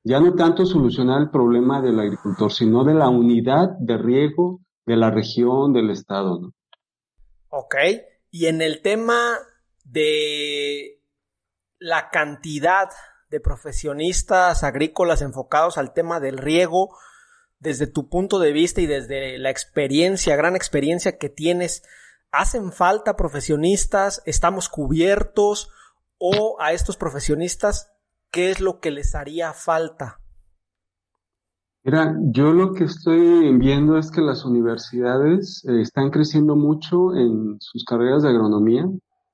[0.05, 4.97] ya no tanto solucionar el problema del agricultor, sino de la unidad de riego de
[4.97, 6.41] la región, del estado.
[6.41, 6.55] ¿no?
[7.49, 7.75] Ok,
[8.31, 9.39] Y en el tema
[9.85, 11.01] de
[11.79, 12.91] la cantidad
[13.31, 16.95] de profesionistas agrícolas enfocados al tema del riego,
[17.65, 21.83] desde tu punto de vista y desde la experiencia, gran experiencia que tienes,
[22.31, 24.23] ¿hacen falta profesionistas?
[24.27, 25.71] ¿Estamos cubiertos?
[26.19, 27.91] ¿O a estos profesionistas
[28.31, 30.21] qué es lo que les haría falta?
[31.85, 37.57] Mira, yo lo que estoy viendo es que las universidades eh, están creciendo mucho en
[37.61, 38.85] sus carreras de agronomía.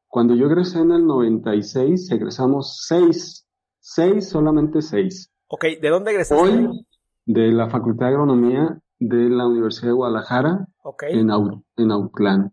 [0.08, 3.44] Cuando yo egresé en el 96, egresamos seis,
[3.80, 5.30] seis, solamente seis.
[5.48, 6.42] Ok, ¿de dónde egresaste?
[6.42, 6.86] Hoy,
[7.32, 10.66] de la Facultad de Agronomía de la Universidad de Guadalajara,
[11.08, 11.30] en,
[11.76, 12.52] en Autlán.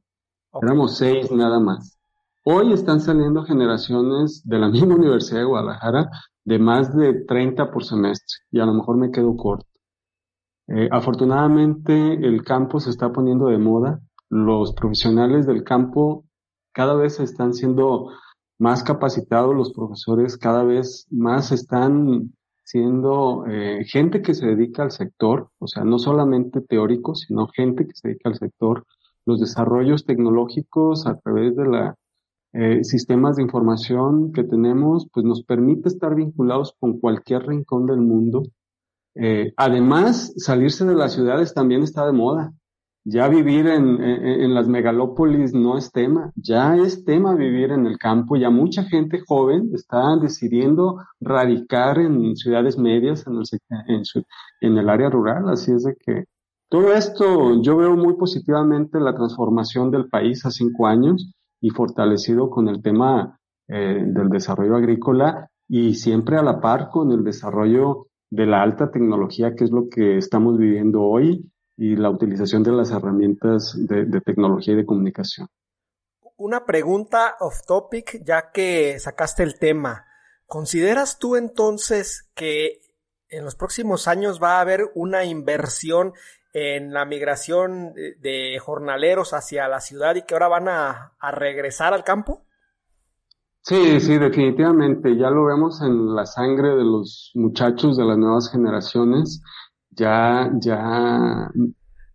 [0.61, 1.97] Éramos seis nada más.
[2.43, 6.09] Hoy están saliendo generaciones de la misma Universidad de Guadalajara
[6.45, 9.65] de más de 30 por semestre y a lo mejor me quedo corto.
[10.67, 13.99] Eh, afortunadamente el campo se está poniendo de moda.
[14.29, 16.25] Los profesionales del campo
[16.71, 18.11] cada vez están siendo
[18.59, 22.31] más capacitados, los profesores cada vez más están
[22.67, 27.85] siendo eh, gente que se dedica al sector, o sea, no solamente teóricos, sino gente
[27.85, 28.85] que se dedica al sector.
[29.25, 31.95] Los desarrollos tecnológicos a través de la
[32.53, 38.01] eh, sistemas de información que tenemos, pues nos permite estar vinculados con cualquier rincón del
[38.01, 38.43] mundo
[39.19, 42.53] eh, además, salirse de las ciudades también está de moda.
[43.09, 47.97] Ya vivir en, en, las megalópolis no es tema, ya es tema vivir en el
[47.97, 54.25] campo, ya mucha gente joven está decidiendo radicar en ciudades medias, en el,
[54.59, 56.25] en, el área rural, así es de que
[56.67, 61.31] todo esto yo veo muy positivamente la transformación del país a cinco años
[61.61, 63.39] y fortalecido con el tema
[63.69, 68.91] eh, del desarrollo agrícola y siempre a la par con el desarrollo de la alta
[68.91, 74.21] tecnología, que es lo que estamos viviendo hoy, y la utilización de las herramientas de,
[74.21, 75.47] tecnología y de comunicación.
[76.35, 80.05] Una pregunta off topic, ya que sacaste el tema.
[80.45, 82.81] ¿Consideras tú entonces que
[83.29, 86.13] en los próximos años va a haber una inversión
[86.53, 92.03] en la migración de jornaleros hacia la ciudad y que ahora van a regresar al
[92.03, 92.47] campo?
[93.67, 95.17] Sí, sí, definitivamente.
[95.17, 99.43] Ya lo vemos en la sangre de los muchachos de las nuevas generaciones.
[99.97, 101.49] Ya, ya,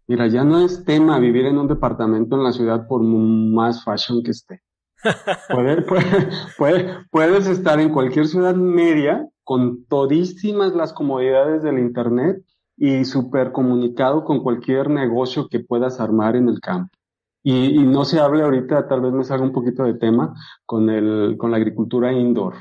[0.06, 4.22] mira, ya no es tema vivir en un departamento en la ciudad por más fashion
[4.22, 4.62] que esté.
[7.10, 12.40] puedes estar en cualquier ciudad media con todísimas las comodidades del internet
[12.76, 16.96] y súper comunicado con cualquier negocio que puedas armar en el campo.
[17.42, 20.32] Y, y, no se hable ahorita, tal vez me salga un poquito de tema,
[20.64, 22.54] con, el, con la agricultura indoor.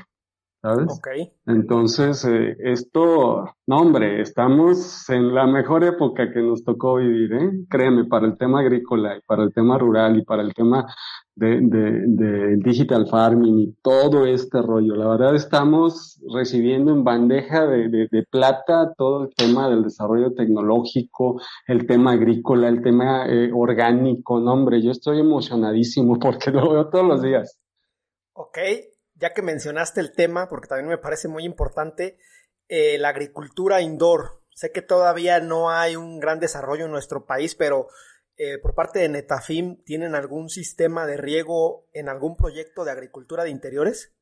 [0.62, 0.98] ¿Sabes?
[0.98, 1.32] Okay.
[1.46, 7.50] Entonces, eh, esto, no hombre, estamos en la mejor época que nos tocó vivir, ¿eh?
[7.68, 10.86] Créeme, para el tema agrícola y para el tema rural y para el tema
[11.34, 14.94] de, de, de digital farming y todo este rollo.
[14.94, 21.40] La verdad estamos recibiendo en bandeja de, de, plata todo el tema del desarrollo tecnológico,
[21.66, 26.88] el tema agrícola, el tema eh, orgánico, no hombre, yo estoy emocionadísimo porque lo veo
[26.88, 27.58] todos los días.
[28.34, 28.58] Ok,
[29.22, 32.18] ya que mencionaste el tema, porque también me parece muy importante,
[32.68, 34.42] eh, la agricultura indoor.
[34.50, 37.86] Sé que todavía no hay un gran desarrollo en nuestro país, pero
[38.36, 43.44] eh, por parte de Netafim, ¿tienen algún sistema de riego en algún proyecto de agricultura
[43.44, 44.12] de interiores?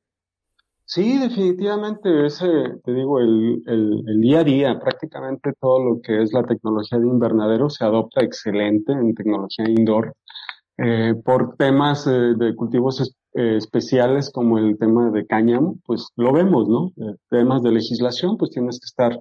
[0.84, 2.46] Sí, definitivamente, ese,
[2.84, 7.06] te digo, el, el, día a día, prácticamente todo lo que es la tecnología de
[7.06, 10.14] invernadero se adopta excelente en tecnología indoor.
[10.82, 16.68] Eh, por temas de cultivos eh, especiales como el tema de cáñamo, pues lo vemos,
[16.68, 16.88] ¿no?
[16.96, 19.12] Eh, temas de legislación, pues tienes que estar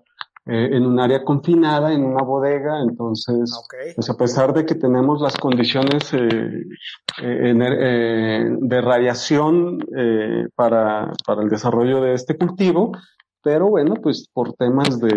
[0.48, 3.54] eh, en un área confinada, en una bodega, entonces,
[3.96, 6.66] pues a pesar de que tenemos las condiciones de
[8.82, 9.78] radiación
[10.56, 12.94] para, para el desarrollo de este cultivo,
[13.44, 15.14] pero bueno, pues por temas de,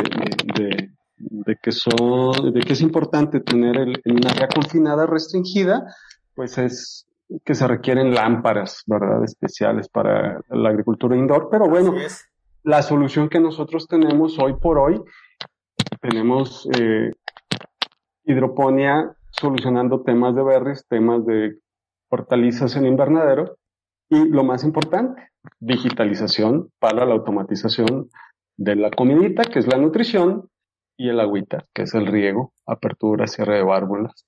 [0.55, 5.87] de, de que son, de que es importante tener el, en un área confinada restringida,
[6.35, 7.07] pues es,
[7.45, 9.25] que se requieren lámparas, ¿verdad?
[9.25, 11.95] Especiales para la agricultura indoor, pero bueno,
[12.63, 15.03] la solución que nosotros tenemos hoy por hoy,
[16.01, 17.11] tenemos eh,
[18.25, 21.59] hidroponía solucionando temas de berries, temas de
[22.09, 23.57] hortalizas en invernadero
[24.09, 28.11] y lo más importante, digitalización para la automatización
[28.57, 30.51] de la comidita, que es la nutrición,
[30.97, 34.27] y el agüita, que es el riego, apertura, cierre de válvulas.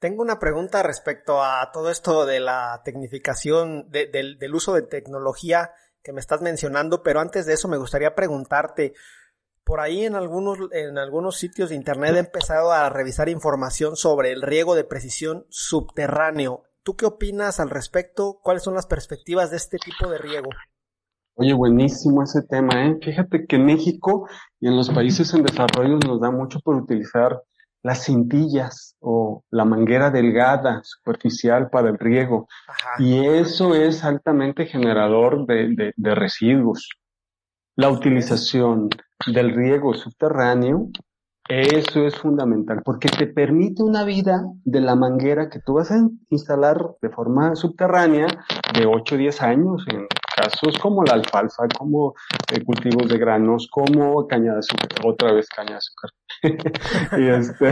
[0.00, 5.72] Tengo una pregunta respecto a todo esto de la tecnificación, del, uso de tecnología
[6.02, 8.94] que me estás mencionando, pero antes de eso me gustaría preguntarte,
[9.62, 14.32] por ahí en algunos, en algunos sitios de internet he empezado a revisar información sobre
[14.32, 16.62] el riego de precisión subterráneo.
[16.82, 18.40] ¿Tú qué opinas al respecto?
[18.42, 20.48] ¿Cuáles son las perspectivas de este tipo de riego?
[21.34, 22.98] Oye, buenísimo ese tema, ¿eh?
[23.02, 24.26] Fíjate que México
[24.60, 27.42] y en los países en desarrollo nos da mucho por utilizar
[27.82, 32.48] las cintillas o la manguera delgada, superficial para el riego.
[32.98, 36.88] Y eso es altamente generador de, de residuos.
[37.76, 38.90] La utilización
[39.26, 40.90] del riego subterráneo
[41.50, 45.98] eso es fundamental, porque te permite una vida de la manguera que tú vas a
[46.28, 48.28] instalar de forma subterránea
[48.72, 50.06] de 8 o 10 años, en
[50.40, 52.14] casos como la alfalfa, como
[52.52, 56.10] eh, cultivos de granos, como caña de azúcar, otra vez caña de azúcar.
[57.18, 57.70] y, este,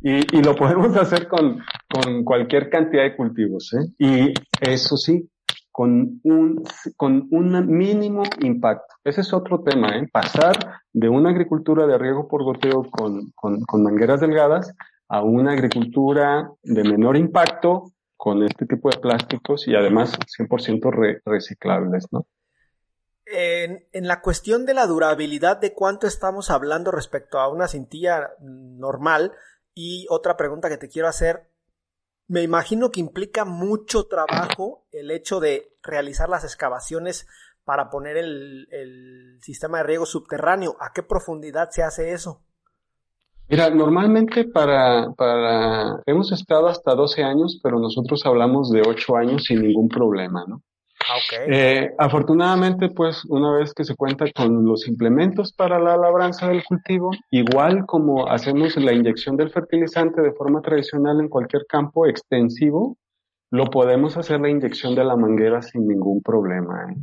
[0.36, 1.62] y, lo podemos hacer con,
[2.24, 3.72] cualquier cantidad de cultivos.
[3.74, 3.92] ¿eh?
[3.98, 5.28] Y eso sí,
[5.70, 6.62] con un,
[7.66, 8.94] mínimo impacto.
[9.04, 10.08] Ese es otro tema, ¿eh?
[10.10, 14.74] pasar de una agricultura de riego por goteo con, con mangueras delgadas
[15.08, 22.08] a una agricultura de menor impacto con este tipo de plásticos y además 100% reciclables,
[22.10, 22.26] ¿no?
[23.24, 28.30] En, en, la cuestión de la durabilidad, ¿de cuánto estamos hablando respecto a una cintilla
[28.40, 29.32] normal?
[29.74, 31.48] Y otra pregunta que te quiero hacer,
[32.26, 37.26] me imagino que implica mucho trabajo el hecho de realizar las excavaciones
[37.64, 40.76] para poner el, sistema de riego subterráneo.
[40.80, 42.42] ¿A qué profundidad se hace eso?
[43.50, 49.44] Mira, normalmente para, para, hemos estado hasta 12 años, pero nosotros hablamos de 8 años
[49.44, 50.62] sin ningún problema, ¿no?
[51.08, 56.48] Ah, eh, afortunadamente, pues una vez que se cuenta con los implementos para la labranza
[56.48, 62.06] del cultivo, igual como hacemos la inyección del fertilizante de forma tradicional en cualquier campo
[62.06, 62.98] extensivo,
[63.50, 66.92] lo podemos hacer la inyección de la manguera sin ningún problema.
[66.92, 66.96] ¿eh?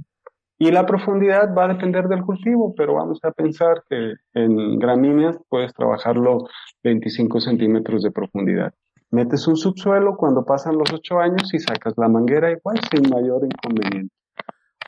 [0.58, 5.38] Y la profundidad va a depender del cultivo, pero vamos a pensar que en gramíneas
[5.50, 6.48] puedes trabajarlo
[6.84, 8.74] 25 centímetros de profundidad.
[9.12, 13.46] Metes un subsuelo cuando pasan los ocho años y sacas la manguera igual sin mayor
[13.46, 14.14] inconveniente.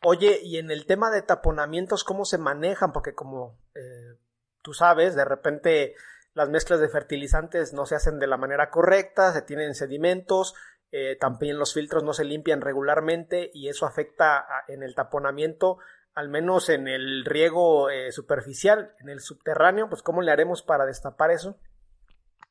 [0.04, 2.94] Oye, y en el tema de taponamientos, ¿cómo se manejan?
[2.94, 4.18] Porque como eh,
[4.64, 5.96] tú sabes, de repente
[6.34, 10.54] las mezclas de fertilizantes no se hacen de la manera correcta, se tienen sedimentos,
[10.92, 15.80] eh, también los filtros no se limpian regularmente y eso afecta en el taponamiento,
[16.16, 20.86] al menos en el riego eh, superficial, en el subterráneo, pues ¿cómo le haremos para
[20.86, 21.58] destapar eso?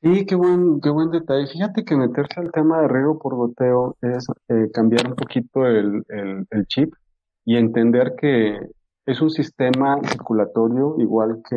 [0.03, 1.47] Sí, qué buen, qué buen detalle.
[1.47, 6.05] Fíjate que meterse al tema de riego por goteo es eh, cambiar un poquito el,
[6.09, 6.95] el, chip
[7.47, 8.59] y entender que
[9.07, 11.57] es un sistema circulatorio igual que,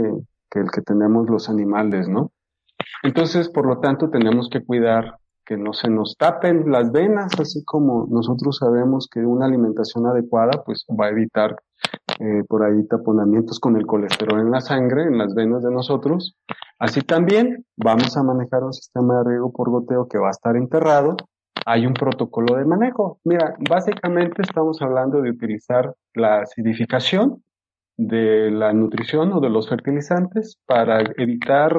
[0.50, 2.32] que el que tenemos los animales, ¿no?
[3.04, 5.20] Entonces, por lo tanto, tenemos que cuidar
[5.50, 10.64] que no se nos tapen las venas, así como nosotros sabemos que una alimentación adecuada
[10.64, 11.56] pues va a evitar
[12.20, 16.38] eh, por ahí taponamientos con el colesterol en la sangre, en las venas de nosotros.
[16.78, 20.56] Así también vamos a manejar un sistema de riego por goteo que va a estar
[20.56, 21.18] enterrado.
[21.66, 23.20] Hay un protocolo de manejo.
[23.24, 27.44] Mira, básicamente estamos hablando de utilizar la acidificación
[28.00, 31.74] de la nutrición o de los fertilizantes para evitar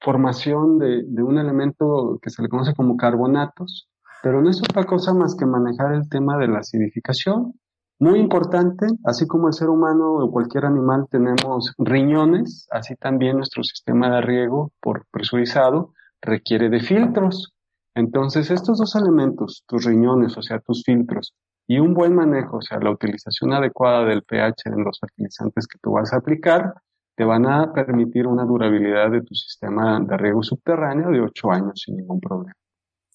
[0.00, 3.86] formación de, de, un elemento que se le conoce como carbonatos,
[4.22, 7.52] pero no es otra cosa más que manejar el tema de la acidificación.
[7.98, 13.62] Muy importante, así como el ser humano o cualquier animal tenemos riñones, así también nuestro
[13.62, 17.52] sistema de riego por presurizado requiere de filtros.
[17.94, 21.34] Entonces, estos dos elementos, tus riñones, o sea, tus filtros,
[21.66, 25.78] y un buen manejo, o sea, la utilización adecuada del pH en los fertilizantes que
[25.80, 26.74] tú vas a aplicar,
[27.16, 31.82] te van a permitir una durabilidad de tu sistema de riego subterráneo de 8 años
[31.84, 32.52] sin ningún problema.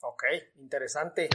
[0.02, 0.24] Ok,
[0.56, 1.30] interesante.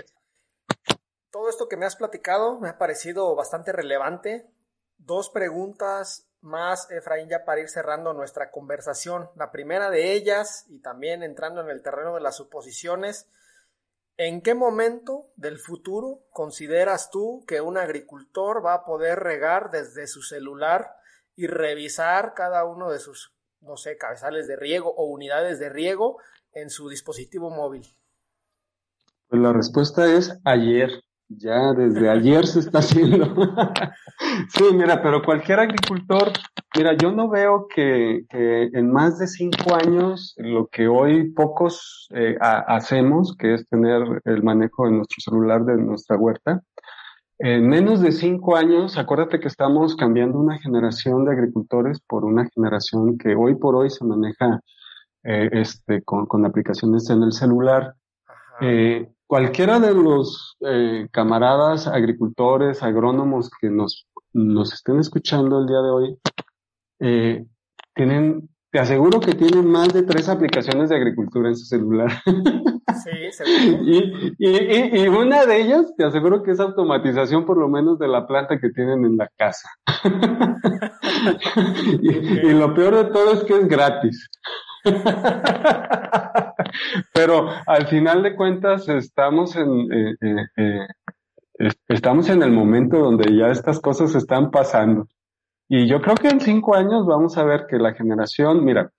[1.31, 4.51] Todo esto que me has platicado me ha parecido bastante relevante.
[4.99, 9.31] Dos preguntas más, Efraín, ya para ir cerrando nuestra conversación.
[9.37, 13.31] La primera de ellas, y también entrando en el terreno de las suposiciones,
[14.19, 20.07] ¿En qué momento del futuro consideras tú que un agricultor va a poder regar desde
[20.07, 20.97] su celular
[21.35, 26.17] y revisar cada uno de sus, no sé, cabezales de riego o unidades de riego
[26.53, 27.87] en su dispositivo móvil?
[29.29, 30.91] Pues la respuesta es ayer.
[31.29, 33.27] Ya desde ayer se está haciendo.
[34.49, 36.31] sí, mira, pero cualquier agricultor,
[36.77, 42.37] mira, yo no veo que, en más de cinco años lo que hoy pocos eh,
[42.41, 46.63] hacemos, que es tener el manejo de nuestro celular de nuestra huerta,
[47.39, 52.49] en menos de cinco años, acuérdate que estamos cambiando una generación de agricultores por una
[52.55, 54.61] generación que hoy por hoy se maneja
[55.23, 57.95] eh, este, con, con aplicaciones en el celular.
[58.63, 65.81] Eh, cualquiera de los eh, camaradas agricultores, agrónomos que nos, nos estén escuchando el día
[65.81, 66.19] de hoy,
[67.01, 67.45] eh,
[67.95, 72.11] tienen, te aseguro que tiene más de tres aplicaciones de agricultura en su celular.
[72.25, 73.83] Sí, seguro.
[73.85, 78.09] y, y, y, una de ellas, te aseguro que es automatización por lo menos de
[78.09, 79.69] la planta que tienen en la casa.
[82.01, 84.29] y, lo peor de todo es que es gratis.
[87.15, 90.87] Pero al final de cuentas estamos en, eh, eh, eh,
[91.89, 95.09] estamos en el momento donde ya estas cosas están pasando.
[95.69, 98.93] Y yo creo que en cinco años vamos a ver que la generación, mira,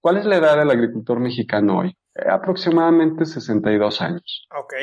[0.00, 1.96] ¿cuál es la edad del agricultor mexicano hoy?
[2.14, 4.48] Eh, aproximadamente 62 años.
[4.58, 4.74] Ok.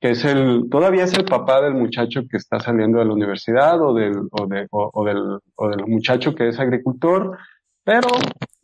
[0.00, 3.82] Que es el, todavía es el papá del muchacho que está saliendo de la universidad
[3.82, 7.36] o del, o, de, o del, o del muchacho que es agricultor,
[7.84, 8.08] pero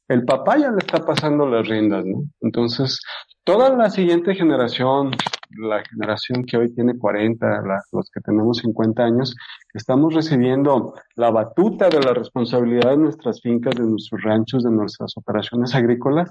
[0.08, 2.24] el papá ya le está pasando las riendas, ¿no?
[2.40, 3.00] Entonces,
[3.44, 5.12] toda la siguiente generación,
[5.56, 9.34] la generación que hoy tiene 40, los que tenemos 50 años,
[9.72, 15.16] estamos recibiendo la batuta de la responsabilidad de nuestras fincas, de nuestros ranchos, de nuestras
[15.16, 16.30] operaciones agrícolas.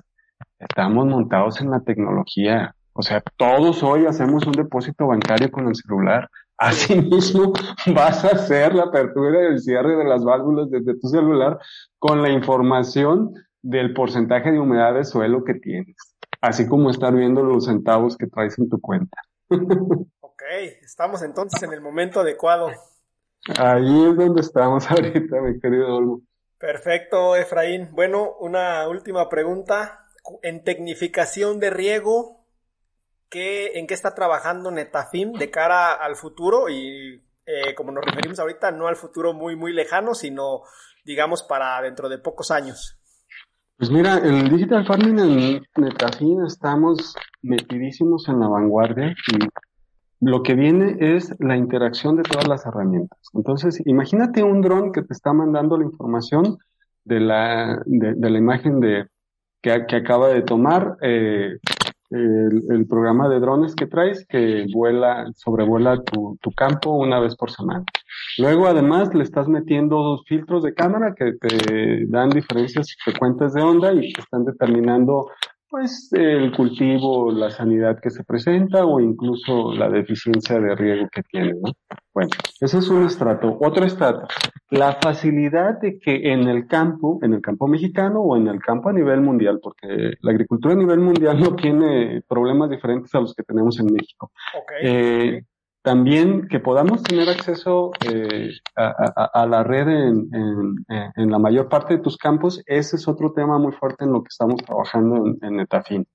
[0.60, 2.76] Estamos montados en la tecnología.
[2.94, 6.30] O sea, todos hoy hacemos un depósito bancario con el celular.
[6.58, 7.54] Asimismo,
[7.96, 11.58] vas a hacer la apertura y el cierre de las válvulas desde tu celular
[11.98, 13.34] con la información
[13.64, 15.96] del porcentaje de humedad de suelo que tienes,
[16.42, 19.18] así como estar viendo los centavos que traes en tu cuenta.
[19.50, 20.44] ok,
[20.82, 22.70] estamos entonces en el momento adecuado.
[23.58, 26.22] Ahí es donde estamos ahorita, mi querido Olmo.
[26.60, 27.90] Perfecto, Efraín.
[27.92, 30.08] Bueno, una última pregunta.
[30.42, 32.46] En tecnificación de riego,
[33.30, 36.70] ¿qué, ¿en qué está trabajando Netafim de cara al futuro?
[36.70, 40.62] Y eh, como nos referimos ahorita, no al futuro muy, muy lejano, sino,
[41.04, 42.98] digamos, para dentro de pocos años.
[43.84, 50.54] Pues mira, el digital farming en Netafin estamos metidísimos en la vanguardia y lo que
[50.54, 53.20] viene es la interacción de todas las herramientas.
[53.34, 56.60] Entonces, imagínate un dron que te está mandando la información
[57.04, 59.08] de la, de, la imagen de,
[59.62, 61.58] que, que, acaba de tomar, eh,
[62.14, 67.84] el, programa de drones que traes que vuela, sobrevuela tu, campo una vez por semana.
[68.38, 73.62] Luego, además, le estás metiendo dos filtros de cámara que te dan diferencias frecuentes de
[73.62, 75.30] onda y te están determinando
[75.74, 81.24] pues el cultivo, la sanidad que se presenta o incluso la deficiencia de riego que
[81.24, 81.72] tiene, ¿no?
[82.14, 82.30] Bueno,
[82.62, 83.58] ese es un estrato.
[83.60, 84.28] Otro estrato,
[84.70, 88.90] la facilidad de que en el campo, en el campo mexicano o en el campo
[88.90, 93.34] a nivel mundial, porque la agricultura a nivel mundial no tiene problemas diferentes a los
[93.34, 94.32] que tenemos en México.
[94.64, 94.78] Okay.
[94.84, 95.46] Eh,
[95.84, 100.30] también que podamos tener acceso eh, a, la red en,
[101.16, 104.24] en, la mayor parte de tus campos, ese es otro tema muy fuerte en lo
[104.24, 106.08] que estamos trabajando en, en Netafin.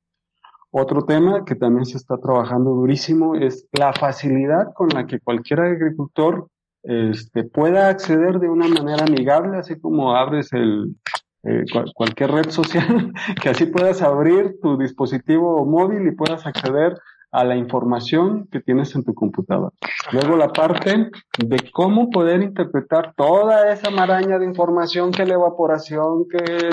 [0.71, 5.61] Otro tema que también se está trabajando durísimo es la facilidad con la que cualquier
[5.61, 6.49] agricultor
[6.83, 10.97] este, pueda acceder de una manera amigable, así como abres el,
[11.45, 11.65] eh,
[11.95, 13.13] cualquier red social,
[13.43, 16.99] que así puedas abrir tu dispositivo móvil y puedas acceder
[17.31, 19.75] a la información que tienes en tu computadora.
[20.13, 26.27] Luego la parte de cómo poder interpretar toda esa maraña de información que la evaporación,
[26.29, 26.71] que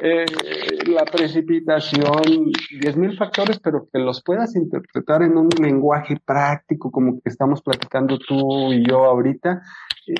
[0.00, 0.26] eh,
[0.86, 7.14] la precipitación, diez mil factores, pero que los puedas interpretar en un lenguaje práctico como
[7.14, 9.62] que estamos platicando tú y yo ahorita,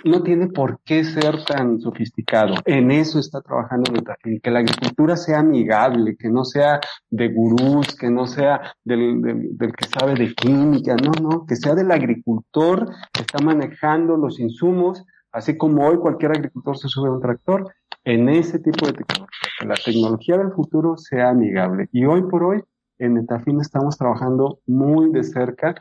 [0.05, 2.55] no tiene por qué ser tan sofisticado.
[2.65, 6.81] En eso está trabajando Netafil, que la agricultura sea amigable, que no sea
[7.11, 11.75] de gurús, que no sea del, del que sabe de química, no, no, que sea
[11.75, 17.13] del agricultor que está manejando los insumos, así como hoy cualquier agricultor se sube a
[17.13, 17.73] un tractor,
[18.05, 21.89] en ese tipo de tecnología, que la tecnología del futuro sea amigable.
[21.93, 22.63] Y hoy por hoy,
[22.99, 25.75] en Netafin estamos trabajando muy de cerca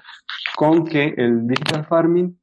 [0.55, 2.37] con que el digital farming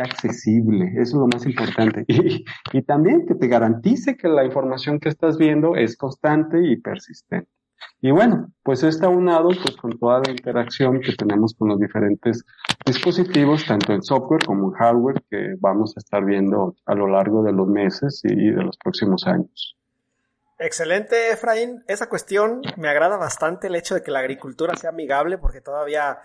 [0.00, 2.04] accesible, eso es lo más importante.
[2.08, 6.76] Y, y también que te garantice que la información que estás viendo es constante y
[6.80, 7.50] persistente.
[8.00, 12.44] Y bueno, pues está unado pues con toda la interacción que tenemos con los diferentes
[12.86, 17.42] dispositivos, tanto en software como en hardware, que vamos a estar viendo a lo largo
[17.42, 19.76] de los meses y de los próximos años.
[20.60, 21.84] Excelente, Efraín.
[21.86, 26.18] Esa cuestión me agrada bastante el hecho de que la agricultura sea amigable, porque todavía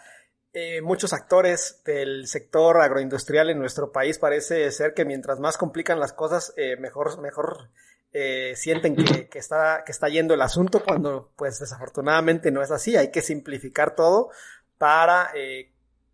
[0.56, 6.00] eh, muchos actores del sector agroindustrial en nuestro país parece ser que mientras más complican
[6.00, 7.72] las cosas, eh, mejor, mejor
[8.12, 12.70] eh, sienten que, que, está, que está yendo el asunto cuando pues desafortunadamente no es
[12.70, 12.96] así.
[12.96, 14.30] Hay que simplificar todo
[14.78, 15.32] para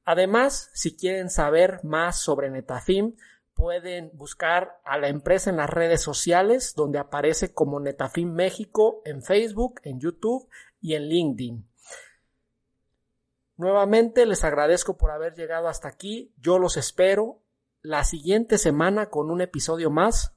[0.04, 3.16] Además, si quieren saber más sobre Netafim,
[3.54, 9.24] pueden buscar a la empresa en las redes sociales donde aparece como Netafim México en
[9.24, 10.48] Facebook, en YouTube
[10.80, 11.68] y en LinkedIn.
[13.58, 16.32] Nuevamente les agradezco por haber llegado hasta aquí.
[16.38, 17.42] Yo los espero
[17.82, 20.37] la siguiente semana con un episodio más